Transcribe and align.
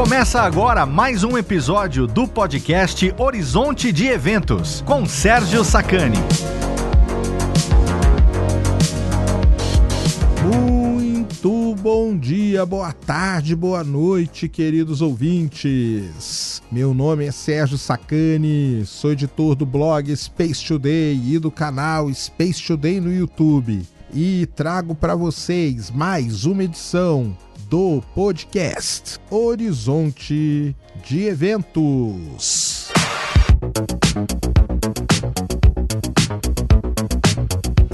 Começa 0.00 0.40
agora 0.40 0.86
mais 0.86 1.24
um 1.24 1.36
episódio 1.36 2.06
do 2.06 2.26
podcast 2.26 3.14
Horizonte 3.18 3.92
de 3.92 4.06
Eventos, 4.06 4.80
com 4.80 5.04
Sérgio 5.04 5.62
Sacani. 5.62 6.16
Muito 10.42 11.74
bom 11.82 12.16
dia, 12.16 12.64
boa 12.64 12.94
tarde, 12.94 13.54
boa 13.54 13.84
noite, 13.84 14.48
queridos 14.48 15.02
ouvintes. 15.02 16.62
Meu 16.72 16.94
nome 16.94 17.26
é 17.26 17.30
Sérgio 17.30 17.76
Sacani, 17.76 18.86
sou 18.86 19.12
editor 19.12 19.54
do 19.54 19.66
blog 19.66 20.16
Space 20.16 20.64
Today 20.64 21.20
e 21.22 21.38
do 21.38 21.50
canal 21.50 22.10
Space 22.14 22.66
Today 22.66 23.00
no 23.02 23.12
YouTube. 23.12 23.82
E 24.14 24.48
trago 24.56 24.94
para 24.94 25.14
vocês 25.14 25.90
mais 25.90 26.46
uma 26.46 26.64
edição 26.64 27.36
do 27.70 28.02
podcast 28.16 29.20
Horizonte 29.30 30.74
de 31.06 31.26
Eventos. 31.26 32.90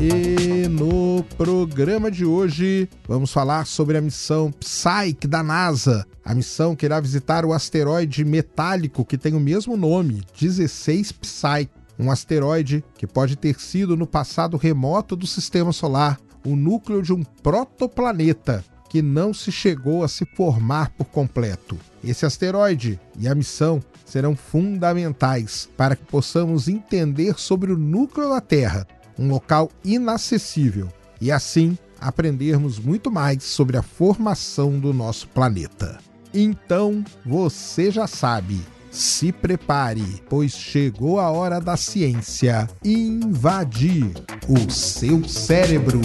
E 0.01 0.67
no 0.67 1.23
programa 1.37 2.11
de 2.11 2.25
hoje 2.25 2.89
vamos 3.07 3.31
falar 3.31 3.67
sobre 3.67 3.99
a 3.99 4.01
missão 4.01 4.51
Psyche 4.51 5.29
da 5.29 5.43
NASA. 5.43 6.07
A 6.25 6.35
missão 6.35 6.75
que 6.75 6.87
irá 6.87 6.99
visitar 6.99 7.45
o 7.45 7.53
asteroide 7.53 8.25
metálico 8.25 9.05
que 9.05 9.19
tem 9.19 9.35
o 9.35 9.41
mesmo 9.41 9.77
nome, 9.77 10.23
16 10.41 11.13
Psyche. 11.13 11.69
Um 11.99 12.11
asteroide 12.11 12.83
que 12.97 13.07
pode 13.07 13.37
ter 13.37 13.61
sido 13.61 13.95
no 13.95 14.07
passado 14.07 14.57
remoto 14.57 15.15
do 15.15 15.27
sistema 15.27 15.71
solar, 15.71 16.19
o 16.47 16.57
núcleo 16.57 17.03
de 17.03 17.13
um 17.13 17.23
protoplaneta 17.23 18.65
que 18.89 19.03
não 19.03 19.35
se 19.35 19.51
chegou 19.51 20.03
a 20.05 20.09
se 20.09 20.25
formar 20.37 20.91
por 20.91 21.07
completo. 21.07 21.79
Esse 22.03 22.25
asteroide 22.25 23.01
e 23.19 23.27
a 23.29 23.35
missão 23.35 23.83
serão 24.05 24.37
fundamentais 24.37 25.69
para 25.77 25.97
que 25.97 26.05
possamos 26.05 26.69
entender 26.69 27.39
sobre 27.39 27.73
o 27.73 27.79
núcleo 27.79 28.31
da 28.31 28.41
Terra, 28.41 28.87
um 29.19 29.29
local 29.29 29.71
inacessível, 29.85 30.89
e 31.21 31.33
assim 31.33 31.77
aprendermos 32.01 32.79
muito 32.79 33.11
mais 33.11 33.43
sobre 33.43 33.77
a 33.77 33.83
formação 33.83 34.79
do 34.79 34.93
nosso 34.93 35.29
planeta. 35.29 35.99
Então, 36.33 37.05
você 37.25 37.91
já 37.91 38.07
sabe, 38.07 38.61
se 38.91 39.33
prepare, 39.33 40.23
pois 40.29 40.53
chegou 40.53 41.19
a 41.19 41.31
hora 41.31 41.61
da 41.61 41.77
ciência 41.77 42.69
invadir 42.85 44.13
o 44.49 44.71
seu 44.71 45.27
cérebro. 45.27 46.01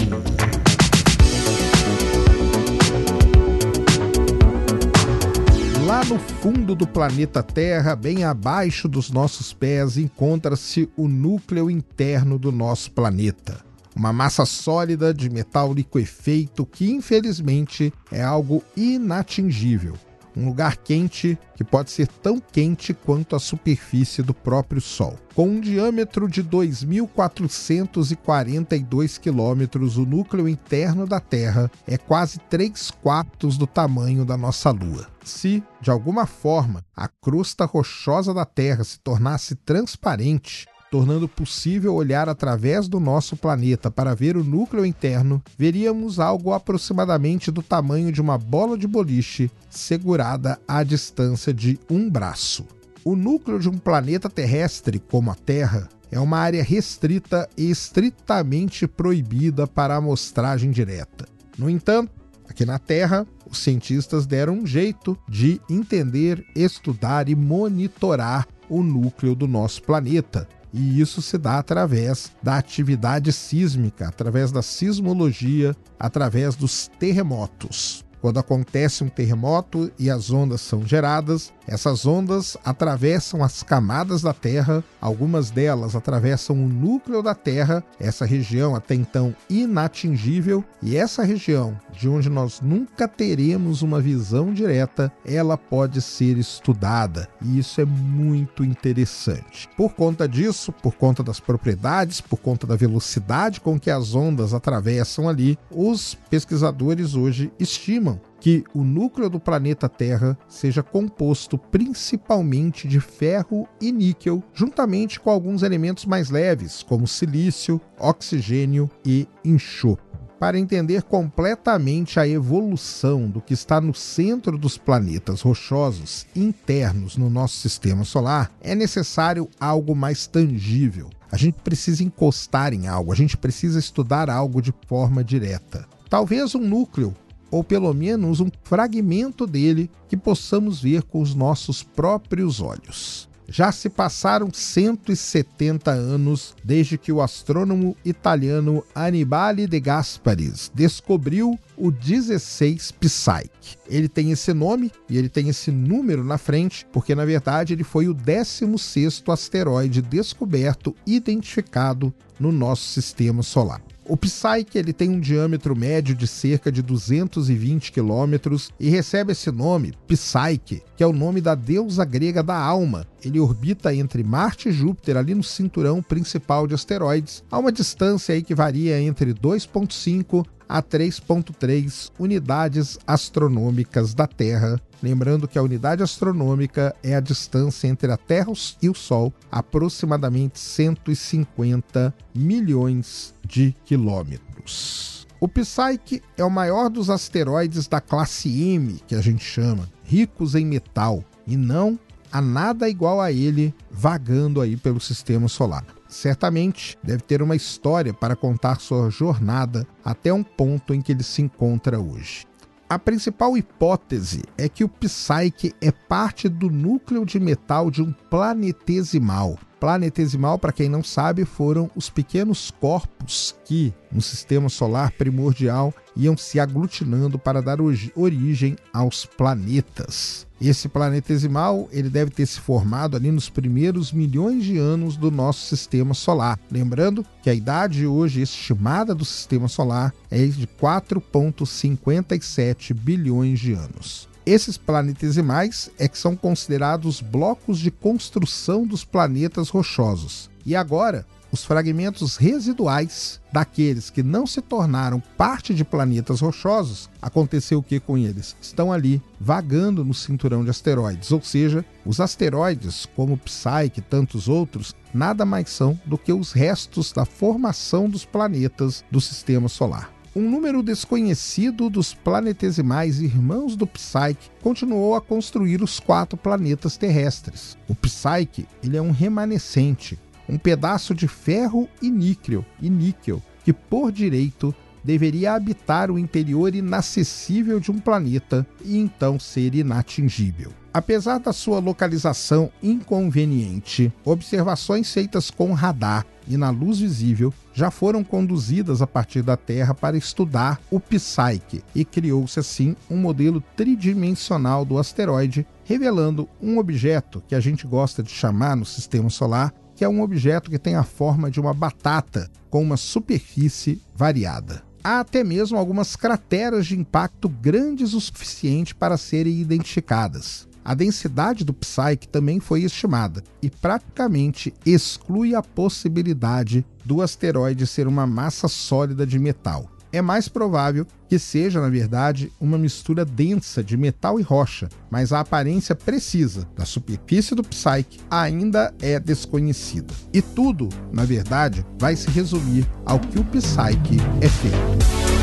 No 6.12 6.18
fundo 6.18 6.74
do 6.74 6.86
planeta 6.86 7.42
Terra, 7.42 7.96
bem 7.96 8.22
abaixo 8.22 8.86
dos 8.86 9.10
nossos 9.10 9.54
pés, 9.54 9.96
encontra-se 9.96 10.86
o 10.94 11.08
núcleo 11.08 11.70
interno 11.70 12.38
do 12.38 12.52
nosso 12.52 12.90
planeta. 12.90 13.64
Uma 13.96 14.12
massa 14.12 14.44
sólida 14.44 15.14
de 15.14 15.30
metal 15.30 15.72
liquefeito 15.72 16.66
que, 16.66 16.90
infelizmente, 16.90 17.94
é 18.10 18.22
algo 18.22 18.62
inatingível 18.76 19.94
um 20.36 20.46
lugar 20.46 20.76
quente 20.76 21.36
que 21.54 21.64
pode 21.64 21.90
ser 21.90 22.06
tão 22.08 22.40
quente 22.40 22.94
quanto 22.94 23.36
a 23.36 23.40
superfície 23.40 24.22
do 24.22 24.34
próprio 24.34 24.80
Sol. 24.80 25.16
Com 25.34 25.48
um 25.48 25.60
diâmetro 25.60 26.28
de 26.28 26.44
2.442 26.44 29.18
quilômetros, 29.18 29.96
o 29.96 30.04
núcleo 30.04 30.46
interno 30.48 31.06
da 31.06 31.20
Terra 31.20 31.70
é 31.86 31.96
quase 31.96 32.38
3 32.50 32.90
quartos 33.02 33.56
do 33.56 33.66
tamanho 33.66 34.24
da 34.24 34.36
nossa 34.36 34.70
Lua. 34.70 35.06
Se, 35.24 35.62
de 35.80 35.90
alguma 35.90 36.26
forma, 36.26 36.84
a 36.96 37.06
crosta 37.08 37.64
rochosa 37.64 38.34
da 38.34 38.44
Terra 38.44 38.84
se 38.84 38.98
tornasse 38.98 39.54
transparente, 39.54 40.66
tornando 40.92 41.26
possível 41.26 41.94
olhar 41.94 42.28
através 42.28 42.86
do 42.86 43.00
nosso 43.00 43.34
planeta 43.34 43.90
para 43.90 44.14
ver 44.14 44.36
o 44.36 44.44
núcleo 44.44 44.84
interno, 44.84 45.42
veríamos 45.56 46.20
algo 46.20 46.52
aproximadamente 46.52 47.50
do 47.50 47.62
tamanho 47.62 48.12
de 48.12 48.20
uma 48.20 48.36
bola 48.36 48.76
de 48.76 48.86
boliche 48.86 49.50
segurada 49.70 50.60
à 50.68 50.82
distância 50.82 51.54
de 51.54 51.80
um 51.88 52.10
braço. 52.10 52.66
O 53.02 53.16
núcleo 53.16 53.58
de 53.58 53.70
um 53.70 53.78
planeta 53.78 54.28
terrestre 54.28 54.98
como 54.98 55.30
a 55.30 55.34
Terra 55.34 55.88
é 56.10 56.20
uma 56.20 56.36
área 56.36 56.62
restrita 56.62 57.48
e 57.56 57.70
estritamente 57.70 58.86
proibida 58.86 59.66
para 59.66 59.96
amostragem 59.96 60.70
direta. 60.70 61.26
No 61.56 61.70
entanto, 61.70 62.12
aqui 62.46 62.66
na 62.66 62.78
Terra, 62.78 63.26
os 63.50 63.56
cientistas 63.60 64.26
deram 64.26 64.58
um 64.58 64.66
jeito 64.66 65.16
de 65.26 65.58
entender, 65.70 66.44
estudar 66.54 67.30
e 67.30 67.34
monitorar 67.34 68.46
o 68.68 68.82
núcleo 68.82 69.34
do 69.34 69.48
nosso 69.48 69.82
planeta, 69.82 70.46
e 70.72 71.00
isso 71.00 71.20
se 71.20 71.36
dá 71.36 71.58
através 71.58 72.32
da 72.42 72.56
atividade 72.56 73.32
sísmica, 73.32 74.08
através 74.08 74.50
da 74.50 74.62
sismologia, 74.62 75.76
através 75.98 76.56
dos 76.56 76.88
terremotos. 76.98 78.04
Quando 78.22 78.38
acontece 78.38 79.02
um 79.02 79.08
terremoto 79.08 79.90
e 79.98 80.08
as 80.08 80.30
ondas 80.30 80.60
são 80.60 80.86
geradas, 80.86 81.52
essas 81.66 82.06
ondas 82.06 82.56
atravessam 82.64 83.42
as 83.42 83.64
camadas 83.64 84.22
da 84.22 84.32
Terra, 84.32 84.84
algumas 85.00 85.50
delas 85.50 85.96
atravessam 85.96 86.54
o 86.54 86.68
núcleo 86.68 87.20
da 87.20 87.34
Terra, 87.34 87.82
essa 87.98 88.24
região 88.24 88.76
até 88.76 88.94
então 88.94 89.34
inatingível, 89.50 90.64
e 90.80 90.96
essa 90.96 91.24
região, 91.24 91.76
de 91.92 92.08
onde 92.08 92.30
nós 92.30 92.60
nunca 92.60 93.08
teremos 93.08 93.82
uma 93.82 94.00
visão 94.00 94.54
direta, 94.54 95.12
ela 95.26 95.58
pode 95.58 96.00
ser 96.00 96.38
estudada, 96.38 97.28
e 97.40 97.58
isso 97.58 97.80
é 97.80 97.84
muito 97.84 98.64
interessante. 98.64 99.68
Por 99.76 99.94
conta 99.94 100.28
disso, 100.28 100.70
por 100.70 100.94
conta 100.94 101.24
das 101.24 101.40
propriedades, 101.40 102.20
por 102.20 102.38
conta 102.38 102.68
da 102.68 102.76
velocidade 102.76 103.60
com 103.60 103.80
que 103.80 103.90
as 103.90 104.14
ondas 104.14 104.54
atravessam 104.54 105.28
ali, 105.28 105.58
os 105.68 106.16
pesquisadores 106.30 107.16
hoje 107.16 107.52
estimam 107.58 108.11
que 108.40 108.64
o 108.74 108.82
núcleo 108.82 109.30
do 109.30 109.38
planeta 109.38 109.88
Terra 109.88 110.36
seja 110.48 110.82
composto 110.82 111.56
principalmente 111.56 112.88
de 112.88 112.98
ferro 112.98 113.68
e 113.80 113.92
níquel, 113.92 114.42
juntamente 114.52 115.20
com 115.20 115.30
alguns 115.30 115.62
elementos 115.62 116.06
mais 116.06 116.28
leves, 116.28 116.82
como 116.82 117.06
silício, 117.06 117.80
oxigênio 117.98 118.90
e 119.06 119.28
enxofre. 119.44 120.12
Para 120.42 120.58
entender 120.58 121.04
completamente 121.04 122.18
a 122.18 122.26
evolução 122.26 123.30
do 123.30 123.40
que 123.40 123.54
está 123.54 123.80
no 123.80 123.94
centro 123.94 124.58
dos 124.58 124.76
planetas 124.76 125.40
rochosos 125.40 126.26
internos 126.34 127.16
no 127.16 127.30
nosso 127.30 127.58
sistema 127.58 128.02
solar, 128.02 128.50
é 128.60 128.74
necessário 128.74 129.48
algo 129.60 129.94
mais 129.94 130.26
tangível. 130.26 131.10
A 131.30 131.36
gente 131.36 131.60
precisa 131.62 132.02
encostar 132.02 132.74
em 132.74 132.88
algo, 132.88 133.12
a 133.12 133.14
gente 133.14 133.36
precisa 133.36 133.78
estudar 133.78 134.28
algo 134.28 134.60
de 134.60 134.74
forma 134.88 135.22
direta. 135.22 135.86
Talvez 136.10 136.56
um 136.56 136.60
núcleo 136.60 137.14
ou 137.52 137.62
pelo 137.62 137.92
menos 137.92 138.40
um 138.40 138.50
fragmento 138.64 139.46
dele 139.46 139.88
que 140.08 140.16
possamos 140.16 140.80
ver 140.80 141.02
com 141.02 141.20
os 141.20 141.34
nossos 141.34 141.82
próprios 141.82 142.60
olhos. 142.60 143.30
Já 143.52 143.70
se 143.70 143.90
passaram 143.90 144.48
170 144.50 145.90
anos 145.90 146.54
desde 146.64 146.96
que 146.96 147.12
o 147.12 147.20
astrônomo 147.20 147.94
italiano 148.02 148.82
Annibale 148.94 149.66
de 149.66 149.78
Gasparis 149.78 150.72
descobriu 150.74 151.58
o 151.76 151.90
16 151.90 152.92
Psyche. 152.92 153.76
Ele 153.86 154.08
tem 154.08 154.30
esse 154.30 154.54
nome 154.54 154.90
e 155.06 155.18
ele 155.18 155.28
tem 155.28 155.50
esse 155.50 155.70
número 155.70 156.24
na 156.24 156.38
frente, 156.38 156.86
porque 156.90 157.14
na 157.14 157.26
verdade 157.26 157.74
ele 157.74 157.84
foi 157.84 158.08
o 158.08 158.14
16º 158.14 159.30
asteroide 159.30 160.00
descoberto 160.00 160.96
identificado 161.06 162.14
no 162.40 162.50
nosso 162.50 162.84
sistema 162.84 163.42
solar. 163.42 163.82
O 164.04 164.16
Psyche 164.16 164.76
ele 164.78 164.92
tem 164.92 165.08
um 165.08 165.20
diâmetro 165.20 165.76
médio 165.76 166.14
de 166.14 166.26
cerca 166.26 166.72
de 166.72 166.82
220 166.82 167.92
quilômetros 167.92 168.70
e 168.78 168.88
recebe 168.88 169.30
esse 169.30 169.50
nome, 169.50 169.94
Psyche, 170.08 170.82
que 170.96 171.04
é 171.04 171.06
o 171.06 171.12
nome 171.12 171.40
da 171.40 171.54
deusa 171.54 172.04
grega 172.04 172.42
da 172.42 172.56
alma. 172.56 173.06
Ele 173.24 173.38
orbita 173.38 173.94
entre 173.94 174.24
Marte 174.24 174.70
e 174.70 174.72
Júpiter, 174.72 175.16
ali 175.16 175.34
no 175.34 175.44
cinturão 175.44 176.02
principal 176.02 176.66
de 176.66 176.74
asteroides, 176.74 177.44
a 177.48 177.58
uma 177.58 177.70
distância 177.70 178.34
aí 178.34 178.42
que 178.42 178.56
varia 178.56 179.00
entre 179.00 179.32
2,5 179.32 180.44
a 180.72 180.82
3,3 180.82 182.10
unidades 182.18 182.98
astronômicas 183.06 184.14
da 184.14 184.26
Terra. 184.26 184.80
Lembrando 185.02 185.46
que 185.46 185.58
a 185.58 185.62
unidade 185.62 186.02
astronômica 186.02 186.96
é 187.02 187.14
a 187.14 187.20
distância 187.20 187.88
entre 187.88 188.10
a 188.10 188.16
Terra 188.16 188.50
e 188.80 188.88
o 188.88 188.94
Sol, 188.94 189.34
aproximadamente 189.50 190.58
150 190.58 192.14
milhões 192.34 193.34
de 193.46 193.76
quilômetros. 193.84 195.26
O 195.38 195.46
Psyche 195.46 196.22
é 196.38 196.44
o 196.44 196.50
maior 196.50 196.88
dos 196.88 197.10
asteroides 197.10 197.86
da 197.86 198.00
classe 198.00 198.48
M, 198.48 198.98
que 199.06 199.14
a 199.14 199.20
gente 199.20 199.44
chama, 199.44 199.90
ricos 200.02 200.54
em 200.54 200.64
metal, 200.64 201.22
e 201.46 201.54
não 201.54 202.00
há 202.30 202.40
nada 202.40 202.88
igual 202.88 203.20
a 203.20 203.30
ele 203.30 203.74
vagando 203.90 204.58
aí 204.58 204.78
pelo 204.78 205.00
sistema 205.00 205.48
solar 205.48 205.84
certamente 206.12 206.98
deve 207.02 207.22
ter 207.22 207.42
uma 207.42 207.56
história 207.56 208.12
para 208.12 208.36
contar 208.36 208.80
sua 208.80 209.10
jornada 209.10 209.86
até 210.04 210.32
um 210.32 210.42
ponto 210.42 210.94
em 210.94 211.00
que 211.00 211.12
ele 211.12 211.22
se 211.22 211.42
encontra 211.42 211.98
hoje. 211.98 212.46
A 212.92 212.98
principal 212.98 213.56
hipótese 213.56 214.42
é 214.58 214.68
que 214.68 214.84
o 214.84 214.88
Psyche 214.88 215.74
é 215.80 215.90
parte 215.90 216.46
do 216.46 216.68
núcleo 216.68 217.24
de 217.24 217.40
metal 217.40 217.90
de 217.90 218.02
um 218.02 218.12
planetesimal. 218.28 219.58
Planetesimal, 219.80 220.58
para 220.58 220.72
quem 220.72 220.90
não 220.90 221.02
sabe, 221.02 221.46
foram 221.46 221.90
os 221.96 222.10
pequenos 222.10 222.70
corpos 222.70 223.56
que, 223.64 223.94
no 224.12 224.20
sistema 224.20 224.68
solar 224.68 225.10
primordial, 225.12 225.92
iam 226.14 226.36
se 226.36 226.60
aglutinando 226.60 227.38
para 227.38 227.62
dar 227.62 227.78
origem 227.80 228.76
aos 228.92 229.24
planetas. 229.24 230.46
Esse 230.62 230.88
planetesimal 230.88 231.88
ele 231.90 232.08
deve 232.08 232.30
ter 232.30 232.46
se 232.46 232.60
formado 232.60 233.16
ali 233.16 233.32
nos 233.32 233.50
primeiros 233.50 234.12
milhões 234.12 234.64
de 234.64 234.78
anos 234.78 235.16
do 235.16 235.28
nosso 235.28 235.66
sistema 235.66 236.14
solar. 236.14 236.56
Lembrando 236.70 237.26
que 237.42 237.50
a 237.50 237.54
idade 237.54 238.06
hoje 238.06 238.42
estimada 238.42 239.12
do 239.12 239.24
sistema 239.24 239.66
solar 239.66 240.14
é 240.30 240.46
de 240.46 240.68
4,57 240.68 242.94
bilhões 242.94 243.58
de 243.58 243.72
anos. 243.72 244.28
Esses 244.46 244.78
planetesimais 244.78 245.90
é 245.98 246.06
que 246.06 246.16
são 246.16 246.36
considerados 246.36 247.20
blocos 247.20 247.80
de 247.80 247.90
construção 247.90 248.86
dos 248.86 249.04
planetas 249.04 249.68
rochosos. 249.68 250.48
E 250.64 250.76
agora, 250.76 251.26
os 251.52 251.64
fragmentos 251.64 252.36
residuais 252.36 253.38
daqueles 253.52 254.08
que 254.08 254.22
não 254.22 254.46
se 254.46 254.62
tornaram 254.62 255.22
parte 255.36 255.74
de 255.74 255.84
planetas 255.84 256.40
rochosos, 256.40 257.10
aconteceu 257.20 257.80
o 257.80 257.82
que 257.82 258.00
com 258.00 258.16
eles? 258.16 258.56
Estão 258.60 258.90
ali 258.90 259.22
vagando 259.38 260.02
no 260.02 260.14
cinturão 260.14 260.64
de 260.64 260.70
asteroides, 260.70 261.30
ou 261.30 261.42
seja, 261.42 261.84
os 262.06 262.18
asteroides, 262.18 263.06
como 263.14 263.36
Psyche 263.36 263.98
e 263.98 264.00
tantos 264.00 264.48
outros, 264.48 264.96
nada 265.12 265.44
mais 265.44 265.68
são 265.68 266.00
do 266.06 266.16
que 266.16 266.32
os 266.32 266.52
restos 266.52 267.12
da 267.12 267.26
formação 267.26 268.08
dos 268.08 268.24
planetas 268.24 269.04
do 269.10 269.20
sistema 269.20 269.68
solar. 269.68 270.10
Um 270.34 270.50
número 270.50 270.82
desconhecido 270.82 271.90
dos 271.90 272.14
planetesimais 272.14 273.20
irmãos 273.20 273.76
do 273.76 273.86
Psyche 273.86 274.50
continuou 274.62 275.14
a 275.14 275.20
construir 275.20 275.82
os 275.82 276.00
quatro 276.00 276.38
planetas 276.38 276.96
terrestres. 276.96 277.76
O 277.86 277.94
Psyche 277.94 278.66
ele 278.82 278.96
é 278.96 279.02
um 279.02 279.10
remanescente, 279.10 280.18
um 280.48 280.58
pedaço 280.58 281.14
de 281.14 281.28
ferro 281.28 281.88
e 282.00 282.10
níquel, 282.10 282.64
e 282.80 282.90
níquel 282.90 283.42
que 283.64 283.72
por 283.72 284.10
direito 284.10 284.74
deveria 285.04 285.54
habitar 285.54 286.10
o 286.10 286.18
interior 286.18 286.74
inacessível 286.74 287.80
de 287.80 287.90
um 287.90 287.98
planeta 287.98 288.66
e 288.84 288.98
então 288.98 289.38
ser 289.38 289.74
inatingível. 289.74 290.72
Apesar 290.94 291.38
da 291.38 291.52
sua 291.52 291.78
localização 291.78 292.70
inconveniente, 292.82 294.12
observações 294.24 295.12
feitas 295.12 295.50
com 295.50 295.72
radar 295.72 296.26
e 296.46 296.56
na 296.56 296.70
luz 296.70 296.98
visível 296.98 297.52
já 297.72 297.90
foram 297.90 298.22
conduzidas 298.22 299.00
a 299.00 299.06
partir 299.06 299.42
da 299.42 299.56
Terra 299.56 299.94
para 299.94 300.18
estudar 300.18 300.78
o 300.90 301.00
Psyche 301.00 301.82
e 301.94 302.04
criou-se 302.04 302.60
assim 302.60 302.94
um 303.10 303.16
modelo 303.16 303.62
tridimensional 303.74 304.84
do 304.84 304.98
asteroide, 304.98 305.66
revelando 305.84 306.46
um 306.60 306.76
objeto 306.76 307.42
que 307.48 307.54
a 307.54 307.60
gente 307.60 307.86
gosta 307.86 308.22
de 308.22 308.30
chamar 308.30 308.76
no 308.76 308.84
sistema 308.84 309.30
solar 309.30 309.72
que 310.02 310.04
é 310.04 310.08
um 310.08 310.20
objeto 310.20 310.68
que 310.68 310.80
tem 310.80 310.96
a 310.96 311.04
forma 311.04 311.48
de 311.48 311.60
uma 311.60 311.72
batata 311.72 312.50
com 312.68 312.82
uma 312.82 312.96
superfície 312.96 314.02
variada. 314.16 314.82
Há 315.04 315.20
até 315.20 315.44
mesmo 315.44 315.78
algumas 315.78 316.16
crateras 316.16 316.86
de 316.88 316.98
impacto 316.98 317.48
grandes 317.48 318.12
o 318.12 318.20
suficiente 318.20 318.96
para 318.96 319.16
serem 319.16 319.60
identificadas. 319.60 320.66
A 320.84 320.92
densidade 320.92 321.64
do 321.64 321.72
Psyche 321.72 322.26
também 322.32 322.58
foi 322.58 322.82
estimada 322.82 323.44
e 323.62 323.70
praticamente 323.70 324.74
exclui 324.84 325.54
a 325.54 325.62
possibilidade 325.62 326.84
do 327.04 327.22
asteroide 327.22 327.86
ser 327.86 328.08
uma 328.08 328.26
massa 328.26 328.66
sólida 328.66 329.24
de 329.24 329.38
metal 329.38 329.88
é 330.12 330.20
mais 330.20 330.46
provável 330.46 331.06
que 331.32 331.38
seja, 331.38 331.80
na 331.80 331.88
verdade, 331.88 332.52
uma 332.60 332.76
mistura 332.76 333.24
densa 333.24 333.82
de 333.82 333.96
metal 333.96 334.38
e 334.38 334.42
rocha, 334.42 334.90
mas 335.10 335.32
a 335.32 335.40
aparência 335.40 335.94
precisa 335.94 336.68
da 336.76 336.84
superfície 336.84 337.54
do 337.54 337.62
Psyche 337.62 338.20
ainda 338.30 338.92
é 339.00 339.18
desconhecida. 339.18 340.12
E 340.30 340.42
tudo, 340.42 340.90
na 341.10 341.24
verdade, 341.24 341.86
vai 341.98 342.16
se 342.16 342.28
resumir 342.28 342.86
ao 343.06 343.18
que 343.18 343.38
o 343.38 343.44
Psyche 343.44 344.20
é 344.42 344.48
feito. 344.48 345.41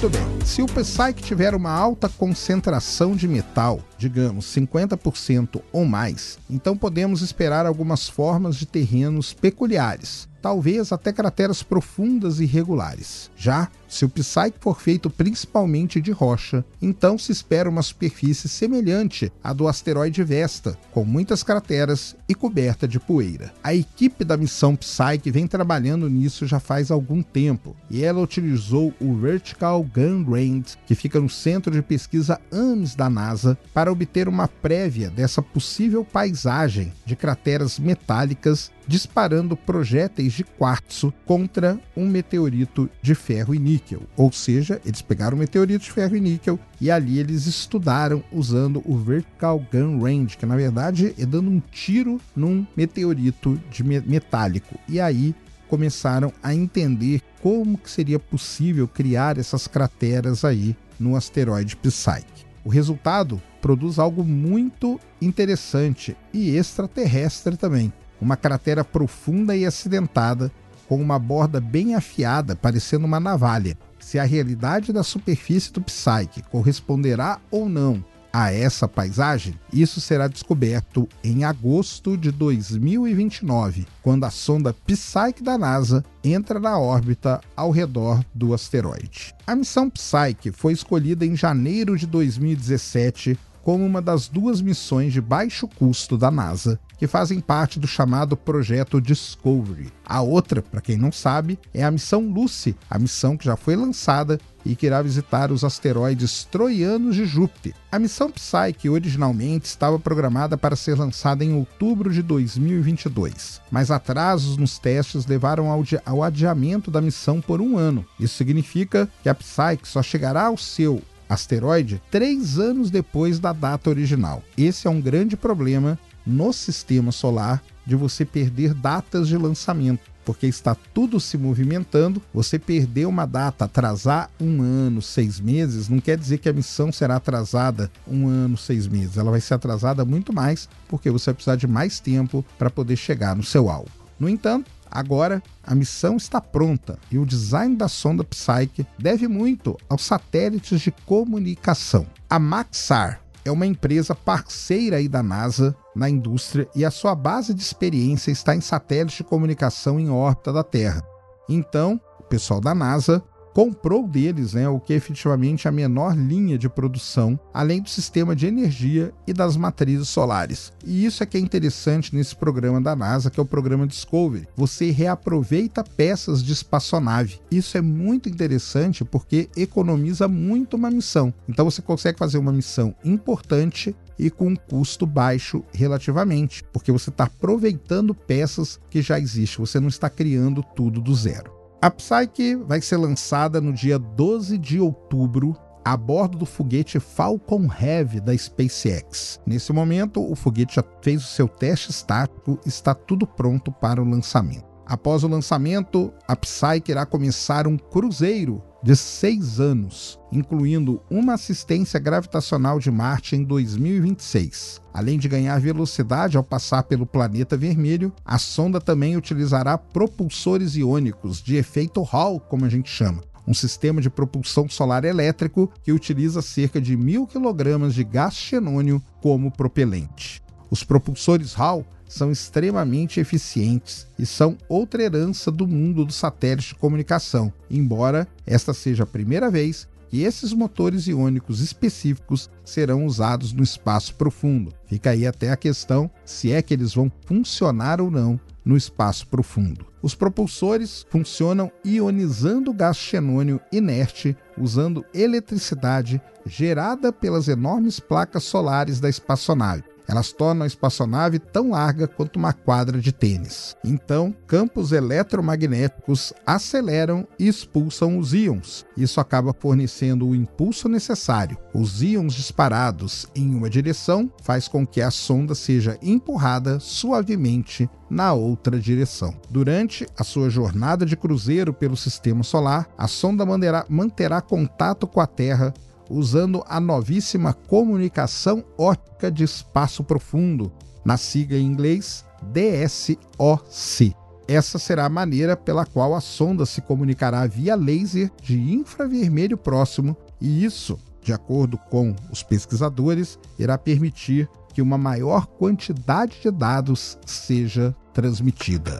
Muito 0.00 0.16
bem. 0.16 0.46
Se 0.46 0.62
o 0.62 0.66
Psyche 0.66 1.24
tiver 1.24 1.56
uma 1.56 1.72
alta 1.72 2.08
concentração 2.08 3.16
de 3.16 3.26
metal, 3.26 3.80
digamos 3.98 4.46
50% 4.46 5.60
ou 5.72 5.84
mais, 5.84 6.38
então 6.48 6.76
podemos 6.76 7.20
esperar 7.20 7.66
algumas 7.66 8.08
formas 8.08 8.54
de 8.54 8.64
terrenos 8.64 9.32
peculiares, 9.32 10.28
talvez 10.48 10.92
até 10.92 11.12
crateras 11.12 11.62
profundas 11.62 12.40
e 12.40 12.44
irregulares. 12.44 13.30
Já 13.36 13.68
se 13.86 14.04
o 14.04 14.08
Psyche 14.08 14.54
for 14.60 14.80
feito 14.80 15.10
principalmente 15.10 16.00
de 16.00 16.10
rocha, 16.10 16.64
então 16.80 17.18
se 17.18 17.32
espera 17.32 17.68
uma 17.68 17.82
superfície 17.82 18.48
semelhante 18.48 19.32
à 19.42 19.52
do 19.52 19.66
asteroide 19.66 20.22
Vesta, 20.22 20.78
com 20.90 21.04
muitas 21.04 21.42
crateras 21.42 22.14
e 22.28 22.34
coberta 22.34 22.86
de 22.86 23.00
poeira. 23.00 23.52
A 23.62 23.74
equipe 23.74 24.24
da 24.24 24.36
missão 24.36 24.76
Psyche 24.76 25.30
vem 25.30 25.46
trabalhando 25.46 26.08
nisso 26.08 26.46
já 26.46 26.60
faz 26.60 26.90
algum 26.90 27.22
tempo, 27.22 27.74
e 27.90 28.04
ela 28.04 28.20
utilizou 28.20 28.94
o 29.00 29.14
Vertical 29.16 29.82
Gun 29.82 30.24
Range, 30.24 30.76
que 30.86 30.94
fica 30.94 31.20
no 31.20 31.30
Centro 31.30 31.72
de 31.72 31.82
Pesquisa 31.82 32.40
AMS 32.52 32.94
da 32.94 33.08
NASA, 33.08 33.58
para 33.72 33.92
obter 33.92 34.28
uma 34.28 34.48
prévia 34.48 35.10
dessa 35.10 35.42
possível 35.42 36.04
paisagem 36.04 36.92
de 37.06 37.16
crateras 37.16 37.78
metálicas 37.78 38.70
disparando 38.88 39.54
projéteis 39.54 40.32
de 40.32 40.42
quartzo 40.42 41.12
contra 41.26 41.78
um 41.94 42.08
meteorito 42.08 42.88
de 43.02 43.14
ferro 43.14 43.54
e 43.54 43.58
níquel. 43.58 44.02
Ou 44.16 44.32
seja, 44.32 44.80
eles 44.84 45.02
pegaram 45.02 45.36
um 45.36 45.40
meteorito 45.40 45.84
de 45.84 45.92
ferro 45.92 46.16
e 46.16 46.20
níquel 46.20 46.58
e 46.80 46.90
ali 46.90 47.18
eles 47.18 47.46
estudaram 47.46 48.24
usando 48.32 48.82
o 48.86 48.96
Vertical 48.96 49.62
Gun 49.70 50.00
Range, 50.02 50.36
que 50.36 50.46
na 50.46 50.56
verdade 50.56 51.14
é 51.18 51.26
dando 51.26 51.50
um 51.50 51.60
tiro 51.70 52.18
num 52.34 52.66
meteorito 52.74 53.60
de 53.70 53.84
metálico. 53.84 54.76
E 54.88 54.98
aí 54.98 55.34
começaram 55.68 56.32
a 56.42 56.54
entender 56.54 57.20
como 57.42 57.76
que 57.76 57.90
seria 57.90 58.18
possível 58.18 58.88
criar 58.88 59.36
essas 59.36 59.66
crateras 59.66 60.46
aí 60.46 60.74
no 60.98 61.14
asteroide 61.14 61.76
Psyche. 61.76 62.48
O 62.64 62.70
resultado 62.70 63.40
produz 63.60 63.98
algo 63.98 64.24
muito 64.24 64.98
interessante 65.20 66.16
e 66.32 66.56
extraterrestre 66.56 67.56
também 67.56 67.92
uma 68.20 68.36
cratera 68.36 68.84
profunda 68.84 69.56
e 69.56 69.64
acidentada, 69.64 70.50
com 70.88 71.00
uma 71.00 71.18
borda 71.18 71.60
bem 71.60 71.94
afiada, 71.94 72.56
parecendo 72.56 73.06
uma 73.06 73.20
navalha. 73.20 73.76
Se 74.00 74.18
a 74.18 74.24
realidade 74.24 74.92
da 74.92 75.02
superfície 75.02 75.72
do 75.72 75.82
Psyche 75.82 76.42
corresponderá 76.50 77.38
ou 77.50 77.68
não 77.68 78.02
a 78.32 78.52
essa 78.52 78.86
paisagem, 78.86 79.58
isso 79.72 80.00
será 80.00 80.28
descoberto 80.28 81.08
em 81.24 81.44
agosto 81.44 82.16
de 82.16 82.30
2029, 82.30 83.86
quando 84.02 84.24
a 84.24 84.30
sonda 84.30 84.74
Psyche 84.86 85.42
da 85.42 85.56
NASA 85.56 86.04
entra 86.22 86.60
na 86.60 86.78
órbita 86.78 87.40
ao 87.56 87.70
redor 87.70 88.24
do 88.34 88.54
asteroide. 88.54 89.34
A 89.46 89.56
missão 89.56 89.90
Psyche 89.90 90.52
foi 90.52 90.72
escolhida 90.72 91.24
em 91.24 91.34
janeiro 91.34 91.96
de 91.96 92.06
2017 92.06 93.38
como 93.62 93.84
uma 93.84 94.00
das 94.00 94.28
duas 94.28 94.60
missões 94.60 95.12
de 95.12 95.20
baixo 95.20 95.66
custo 95.68 96.16
da 96.16 96.30
NASA 96.30 96.78
que 96.98 97.06
fazem 97.06 97.40
parte 97.40 97.78
do 97.78 97.86
chamado 97.86 98.36
projeto 98.36 99.00
Discovery. 99.00 99.92
A 100.04 100.20
outra, 100.20 100.60
para 100.60 100.80
quem 100.80 100.96
não 100.96 101.12
sabe, 101.12 101.58
é 101.72 101.84
a 101.84 101.90
missão 101.90 102.28
Lucy, 102.28 102.76
a 102.90 102.98
missão 102.98 103.36
que 103.36 103.44
já 103.44 103.56
foi 103.56 103.76
lançada 103.76 104.40
e 104.64 104.74
que 104.74 104.86
irá 104.86 105.00
visitar 105.00 105.52
os 105.52 105.64
asteroides 105.64 106.44
troianos 106.44 107.14
de 107.14 107.24
Júpiter. 107.24 107.74
A 107.90 107.98
missão 107.98 108.30
Psyche 108.30 108.88
originalmente 108.88 109.66
estava 109.66 109.98
programada 109.98 110.58
para 110.58 110.76
ser 110.76 110.98
lançada 110.98 111.44
em 111.44 111.54
outubro 111.54 112.12
de 112.12 112.22
2022, 112.22 113.62
mas 113.70 113.90
atrasos 113.90 114.56
nos 114.56 114.78
testes 114.78 115.24
levaram 115.24 115.70
ao, 115.70 115.82
ao 116.04 116.22
adiamento 116.22 116.90
da 116.90 117.00
missão 117.00 117.40
por 117.40 117.60
um 117.60 117.78
ano. 117.78 118.04
Isso 118.18 118.36
significa 118.36 119.08
que 119.22 119.28
a 119.28 119.34
Psyche 119.34 119.84
só 119.84 120.02
chegará 120.02 120.46
ao 120.46 120.58
seu 120.58 121.02
asteroide 121.28 122.00
três 122.10 122.58
anos 122.58 122.90
depois 122.90 123.38
da 123.38 123.52
data 123.52 123.90
original. 123.90 124.42
Esse 124.56 124.86
é 124.86 124.90
um 124.90 125.00
grande 125.00 125.36
problema 125.36 125.98
no 126.28 126.52
sistema 126.52 127.10
solar 127.10 127.62
de 127.86 127.96
você 127.96 128.24
perder 128.24 128.74
datas 128.74 129.26
de 129.26 129.36
lançamento, 129.36 130.10
porque 130.24 130.46
está 130.46 130.74
tudo 130.74 131.18
se 131.18 131.38
movimentando. 131.38 132.20
Você 132.34 132.58
perder 132.58 133.06
uma 133.06 133.24
data, 133.24 133.64
atrasar 133.64 134.30
um 134.38 134.60
ano, 134.60 135.00
seis 135.00 135.40
meses, 135.40 135.88
não 135.88 135.98
quer 135.98 136.18
dizer 136.18 136.36
que 136.36 136.50
a 136.50 136.52
missão 136.52 136.92
será 136.92 137.16
atrasada 137.16 137.90
um 138.06 138.28
ano, 138.28 138.58
seis 138.58 138.86
meses. 138.86 139.16
Ela 139.16 139.30
vai 139.30 139.40
ser 139.40 139.54
atrasada 139.54 140.04
muito 140.04 140.32
mais, 140.32 140.68
porque 140.86 141.10
você 141.10 141.30
vai 141.30 141.34
precisar 141.34 141.56
de 141.56 141.66
mais 141.66 141.98
tempo 141.98 142.44
para 142.58 142.68
poder 142.68 142.96
chegar 142.96 143.34
no 143.34 143.42
seu 143.42 143.70
alvo. 143.70 143.90
No 144.20 144.28
entanto, 144.28 144.70
Agora, 144.90 145.42
a 145.62 145.74
missão 145.74 146.16
está 146.16 146.40
pronta 146.40 146.98
e 147.10 147.18
o 147.18 147.26
design 147.26 147.76
da 147.76 147.88
sonda 147.88 148.24
Psyche 148.24 148.86
deve 148.98 149.28
muito 149.28 149.76
aos 149.88 150.02
satélites 150.02 150.80
de 150.80 150.90
comunicação. 150.90 152.06
A 152.28 152.38
Maxar 152.38 153.20
é 153.48 153.52
uma 153.52 153.66
empresa 153.66 154.14
parceira 154.14 154.98
aí 154.98 155.08
da 155.08 155.22
NASA 155.22 155.74
na 155.96 156.08
indústria 156.08 156.68
e 156.74 156.84
a 156.84 156.90
sua 156.90 157.14
base 157.14 157.54
de 157.54 157.62
experiência 157.62 158.30
está 158.30 158.54
em 158.54 158.60
satélites 158.60 159.16
de 159.16 159.24
comunicação 159.24 159.98
em 159.98 160.10
órbita 160.10 160.52
da 160.52 160.62
Terra. 160.62 161.02
Então, 161.48 162.00
o 162.20 162.22
pessoal 162.24 162.60
da 162.60 162.74
NASA 162.74 163.22
comprou 163.58 164.06
deles 164.06 164.54
né, 164.54 164.68
o 164.68 164.78
que 164.78 164.92
é 164.92 164.96
efetivamente 164.96 165.66
a 165.66 165.72
menor 165.72 166.16
linha 166.16 166.56
de 166.56 166.68
produção, 166.68 167.36
além 167.52 167.82
do 167.82 167.88
sistema 167.88 168.36
de 168.36 168.46
energia 168.46 169.12
e 169.26 169.32
das 169.32 169.56
matrizes 169.56 170.08
solares. 170.08 170.72
E 170.86 171.04
isso 171.04 171.24
é 171.24 171.26
que 171.26 171.36
é 171.36 171.40
interessante 171.40 172.14
nesse 172.14 172.36
programa 172.36 172.80
da 172.80 172.94
NASA, 172.94 173.30
que 173.30 173.40
é 173.40 173.42
o 173.42 173.44
programa 173.46 173.84
Discovery. 173.84 174.46
Você 174.54 174.92
reaproveita 174.92 175.82
peças 175.82 176.40
de 176.40 176.52
espaçonave. 176.52 177.40
Isso 177.50 177.76
é 177.76 177.80
muito 177.80 178.28
interessante 178.28 179.04
porque 179.04 179.48
economiza 179.56 180.28
muito 180.28 180.76
uma 180.76 180.88
missão. 180.88 181.34
Então 181.48 181.64
você 181.64 181.82
consegue 181.82 182.16
fazer 182.16 182.38
uma 182.38 182.52
missão 182.52 182.94
importante 183.04 183.92
e 184.16 184.30
com 184.30 184.50
um 184.50 184.56
custo 184.56 185.04
baixo 185.04 185.64
relativamente, 185.72 186.62
porque 186.72 186.92
você 186.92 187.10
está 187.10 187.24
aproveitando 187.24 188.14
peças 188.14 188.78
que 188.88 189.02
já 189.02 189.18
existem, 189.18 189.66
você 189.66 189.80
não 189.80 189.88
está 189.88 190.08
criando 190.08 190.62
tudo 190.62 191.00
do 191.00 191.12
zero. 191.12 191.57
A 191.80 191.92
Psyche 191.92 192.56
vai 192.56 192.80
ser 192.80 192.96
lançada 192.96 193.60
no 193.60 193.72
dia 193.72 194.00
12 194.00 194.58
de 194.58 194.80
outubro 194.80 195.56
a 195.84 195.96
bordo 195.96 196.38
do 196.38 196.44
foguete 196.44 196.98
Falcon 196.98 197.68
Heavy 197.72 198.20
da 198.20 198.36
SpaceX. 198.36 199.40
Nesse 199.46 199.72
momento, 199.72 200.20
o 200.20 200.34
foguete 200.34 200.74
já 200.74 200.84
fez 201.00 201.22
o 201.22 201.28
seu 201.28 201.46
teste 201.46 201.92
estático 201.92 202.58
e 202.66 202.68
está 202.68 202.94
tudo 202.94 203.28
pronto 203.28 203.70
para 203.70 204.02
o 204.02 204.04
lançamento. 204.04 204.66
Após 204.88 205.22
o 205.22 205.28
lançamento, 205.28 206.10
a 206.26 206.34
Psyche 206.34 206.92
irá 206.92 207.04
começar 207.04 207.66
um 207.66 207.76
cruzeiro 207.76 208.62
de 208.82 208.96
seis 208.96 209.60
anos, 209.60 210.18
incluindo 210.32 211.02
uma 211.10 211.34
assistência 211.34 212.00
gravitacional 212.00 212.78
de 212.78 212.90
Marte 212.90 213.36
em 213.36 213.44
2026. 213.44 214.80
Além 214.94 215.18
de 215.18 215.28
ganhar 215.28 215.60
velocidade 215.60 216.38
ao 216.38 216.42
passar 216.42 216.84
pelo 216.84 217.04
planeta 217.04 217.54
vermelho, 217.54 218.10
a 218.24 218.38
sonda 218.38 218.80
também 218.80 219.14
utilizará 219.14 219.76
propulsores 219.76 220.74
iônicos 220.74 221.42
de 221.42 221.56
efeito 221.56 222.00
Hall, 222.00 222.40
como 222.40 222.64
a 222.64 222.70
gente 222.70 222.88
chama, 222.88 223.22
um 223.46 223.52
sistema 223.52 224.00
de 224.00 224.08
propulsão 224.08 224.70
solar 224.70 225.04
elétrico 225.04 225.70
que 225.82 225.92
utiliza 225.92 226.40
cerca 226.40 226.80
de 226.80 226.96
mil 226.96 227.26
quilogramas 227.26 227.94
de 227.94 228.04
gás 228.04 228.34
xenônio 228.34 229.02
como 229.20 229.50
propelente. 229.50 230.42
Os 230.70 230.82
propulsores 230.82 231.52
Hall 231.52 231.84
são 232.08 232.32
extremamente 232.32 233.20
eficientes 233.20 234.06
e 234.18 234.24
são 234.24 234.56
outra 234.68 235.02
herança 235.02 235.50
do 235.50 235.66
mundo 235.66 236.04
do 236.04 236.12
satélite 236.12 236.68
de 236.68 236.74
comunicação, 236.76 237.52
embora 237.70 238.26
esta 238.46 238.72
seja 238.72 239.04
a 239.04 239.06
primeira 239.06 239.50
vez 239.50 239.86
que 240.08 240.22
esses 240.22 240.52
motores 240.52 241.06
iônicos 241.06 241.60
específicos 241.60 242.50
serão 242.64 243.04
usados 243.04 243.52
no 243.52 243.62
espaço 243.62 244.14
profundo. 244.14 244.72
Fica 244.86 245.10
aí 245.10 245.26
até 245.26 245.50
a 245.50 245.56
questão 245.56 246.10
se 246.24 246.50
é 246.50 246.62
que 246.62 246.72
eles 246.72 246.94
vão 246.94 247.12
funcionar 247.26 248.00
ou 248.00 248.10
não 248.10 248.40
no 248.64 248.76
espaço 248.76 249.26
profundo. 249.26 249.86
Os 250.02 250.14
propulsores 250.14 251.06
funcionam 251.10 251.70
ionizando 251.84 252.72
gás 252.72 252.96
xenônio 252.96 253.60
inerte 253.72 254.36
usando 254.56 255.04
eletricidade 255.12 256.20
gerada 256.46 257.12
pelas 257.12 257.48
enormes 257.48 258.00
placas 258.00 258.44
solares 258.44 259.00
da 259.00 259.08
espaçonave. 259.08 259.84
Elas 260.08 260.32
tornam 260.32 260.64
a 260.64 260.66
espaçonave 260.66 261.38
tão 261.38 261.70
larga 261.70 262.08
quanto 262.08 262.36
uma 262.36 262.52
quadra 262.52 262.98
de 262.98 263.12
tênis. 263.12 263.76
Então, 263.84 264.34
campos 264.46 264.90
eletromagnéticos 264.90 266.32
aceleram 266.46 267.28
e 267.38 267.46
expulsam 267.46 268.18
os 268.18 268.32
íons. 268.32 268.86
Isso 268.96 269.20
acaba 269.20 269.54
fornecendo 269.58 270.26
o 270.26 270.34
impulso 270.34 270.88
necessário. 270.88 271.58
Os 271.74 272.02
íons 272.02 272.34
disparados 272.34 273.26
em 273.36 273.54
uma 273.54 273.68
direção 273.68 274.32
faz 274.42 274.66
com 274.66 274.86
que 274.86 275.02
a 275.02 275.10
sonda 275.10 275.54
seja 275.54 275.98
empurrada 276.00 276.80
suavemente 276.80 277.88
na 278.08 278.32
outra 278.32 278.78
direção. 278.78 279.34
Durante 279.50 280.06
a 280.16 280.24
sua 280.24 280.48
jornada 280.48 281.04
de 281.04 281.16
cruzeiro 281.16 281.72
pelo 281.72 281.96
sistema 281.96 282.42
solar, 282.42 282.88
a 282.96 283.06
sonda 283.06 283.44
manterá, 283.44 283.84
manterá 283.88 284.40
contato 284.40 285.06
com 285.06 285.20
a 285.20 285.26
Terra 285.26 285.74
usando 286.08 286.64
a 286.66 286.80
novíssima 286.80 287.52
comunicação 287.52 288.64
ótica 288.76 289.30
de 289.30 289.44
espaço 289.44 290.02
profundo, 290.02 290.72
na 291.04 291.16
sigla 291.16 291.58
em 291.58 291.66
inglês 291.66 292.24
DSOC. 292.42 294.14
Essa 294.46 294.78
será 294.78 295.04
a 295.04 295.10
maneira 295.10 295.56
pela 295.56 295.84
qual 295.84 296.14
a 296.14 296.20
sonda 296.20 296.64
se 296.64 296.80
comunicará 296.80 297.46
via 297.46 297.74
laser 297.74 298.30
de 298.42 298.58
infravermelho 298.58 299.58
próximo, 299.58 300.16
e 300.40 300.64
isso, 300.64 300.98
de 301.22 301.32
acordo 301.32 301.76
com 301.90 302.16
os 302.32 302.42
pesquisadores, 302.42 303.38
irá 303.58 303.76
permitir 303.76 304.48
que 304.72 304.80
uma 304.80 304.96
maior 304.96 305.46
quantidade 305.46 306.40
de 306.40 306.50
dados 306.50 307.18
seja 307.26 307.94
transmitida. 308.14 308.98